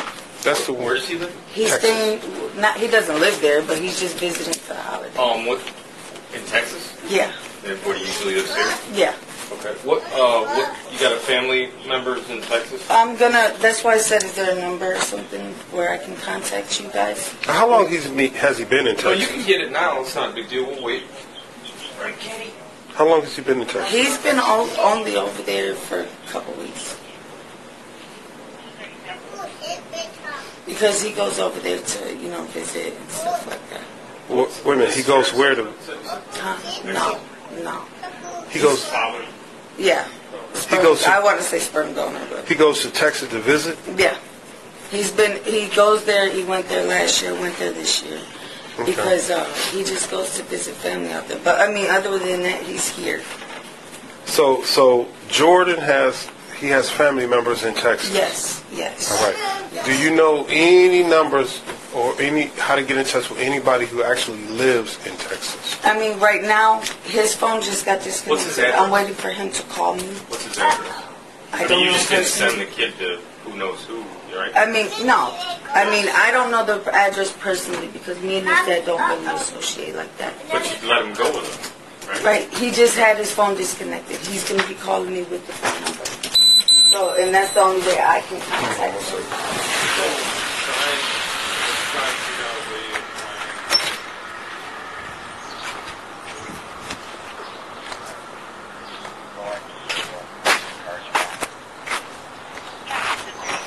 [0.43, 1.35] That's the Where does he live?
[1.53, 1.91] He's Texas.
[1.91, 2.61] staying.
[2.61, 5.17] Not he doesn't live there, but he's just visiting for the holiday.
[5.19, 5.61] Um, what?
[6.35, 6.97] In Texas?
[7.09, 7.33] Yeah.
[7.65, 8.79] And where he usually lives here?
[8.95, 9.15] Yeah.
[9.53, 9.75] Okay.
[9.85, 10.03] What?
[10.13, 10.93] Uh, what?
[10.93, 12.85] You got a family members in Texas?
[12.91, 13.53] I'm gonna.
[13.59, 15.41] That's why I said, is there a number or something
[15.71, 17.33] where I can contact you guys?
[17.45, 19.29] How long he's, me- has he been in No, you Texas?
[19.37, 20.01] can get it now.
[20.01, 20.67] It's not a big deal.
[20.67, 21.05] We'll wait.
[22.01, 22.15] Right.
[22.95, 23.91] How long has he been in Texas?
[23.93, 26.97] He's been o- only over there for a couple weeks
[30.67, 33.83] because he goes over there to you know visit and stuff like that.
[34.29, 35.73] Wha- wait a minute, he goes where to?
[36.03, 36.83] Huh?
[36.85, 37.21] No,
[37.63, 37.85] no.
[38.51, 38.85] He goes.
[38.85, 39.25] Father.
[39.79, 40.07] Yeah.
[40.71, 43.41] He goes to- I want to say sperm donor, but He goes to Texas to
[43.41, 43.79] visit.
[43.97, 44.17] yeah.
[44.91, 45.43] He's been.
[45.45, 46.31] He goes there.
[46.31, 47.35] He went there last year.
[47.35, 48.21] Went there this year.
[48.85, 51.41] Because uh, he just goes to visit family out there.
[51.43, 53.21] But I mean, other than that, he's here.
[54.27, 56.29] So, so Jordan has
[56.61, 58.13] he has family members in Texas.
[58.15, 59.11] Yes, yes.
[59.11, 59.85] All right.
[59.85, 61.61] Do you know any numbers
[61.97, 65.81] or any how to get in touch with anybody who actually lives in Texas?
[65.83, 68.47] I mean, right now, his phone just got disconnected.
[68.47, 68.75] What's his?
[68.75, 70.03] I'm waiting for him to call me.
[70.29, 71.05] What's his address?
[71.53, 74.05] I I don't mean, you know just didn't send the kid to who knows who,
[74.37, 74.53] right?
[74.55, 75.33] I mean, no.
[75.73, 79.35] I mean, I don't know the address personally because me and his dad don't really
[79.35, 80.35] associate like that.
[80.51, 82.25] But you let him go with him, right?
[82.25, 82.55] Right.
[82.55, 84.19] He just had his phone disconnected.
[84.19, 86.05] He's going to be calling me with the phone number.
[86.93, 90.37] So, and that's the only way I can contact him.
[102.87, 103.67] Yeah, it's a 36.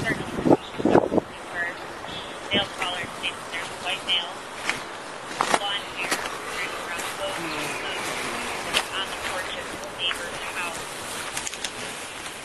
[0.00, 1.24] sent it to
[2.54, 4.30] Nail collar states there's a white nail,
[5.58, 6.14] blonde hair,
[6.54, 7.38] riding around both
[8.94, 10.82] on the porch of the neighbor's house,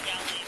[0.05, 0.47] yelling.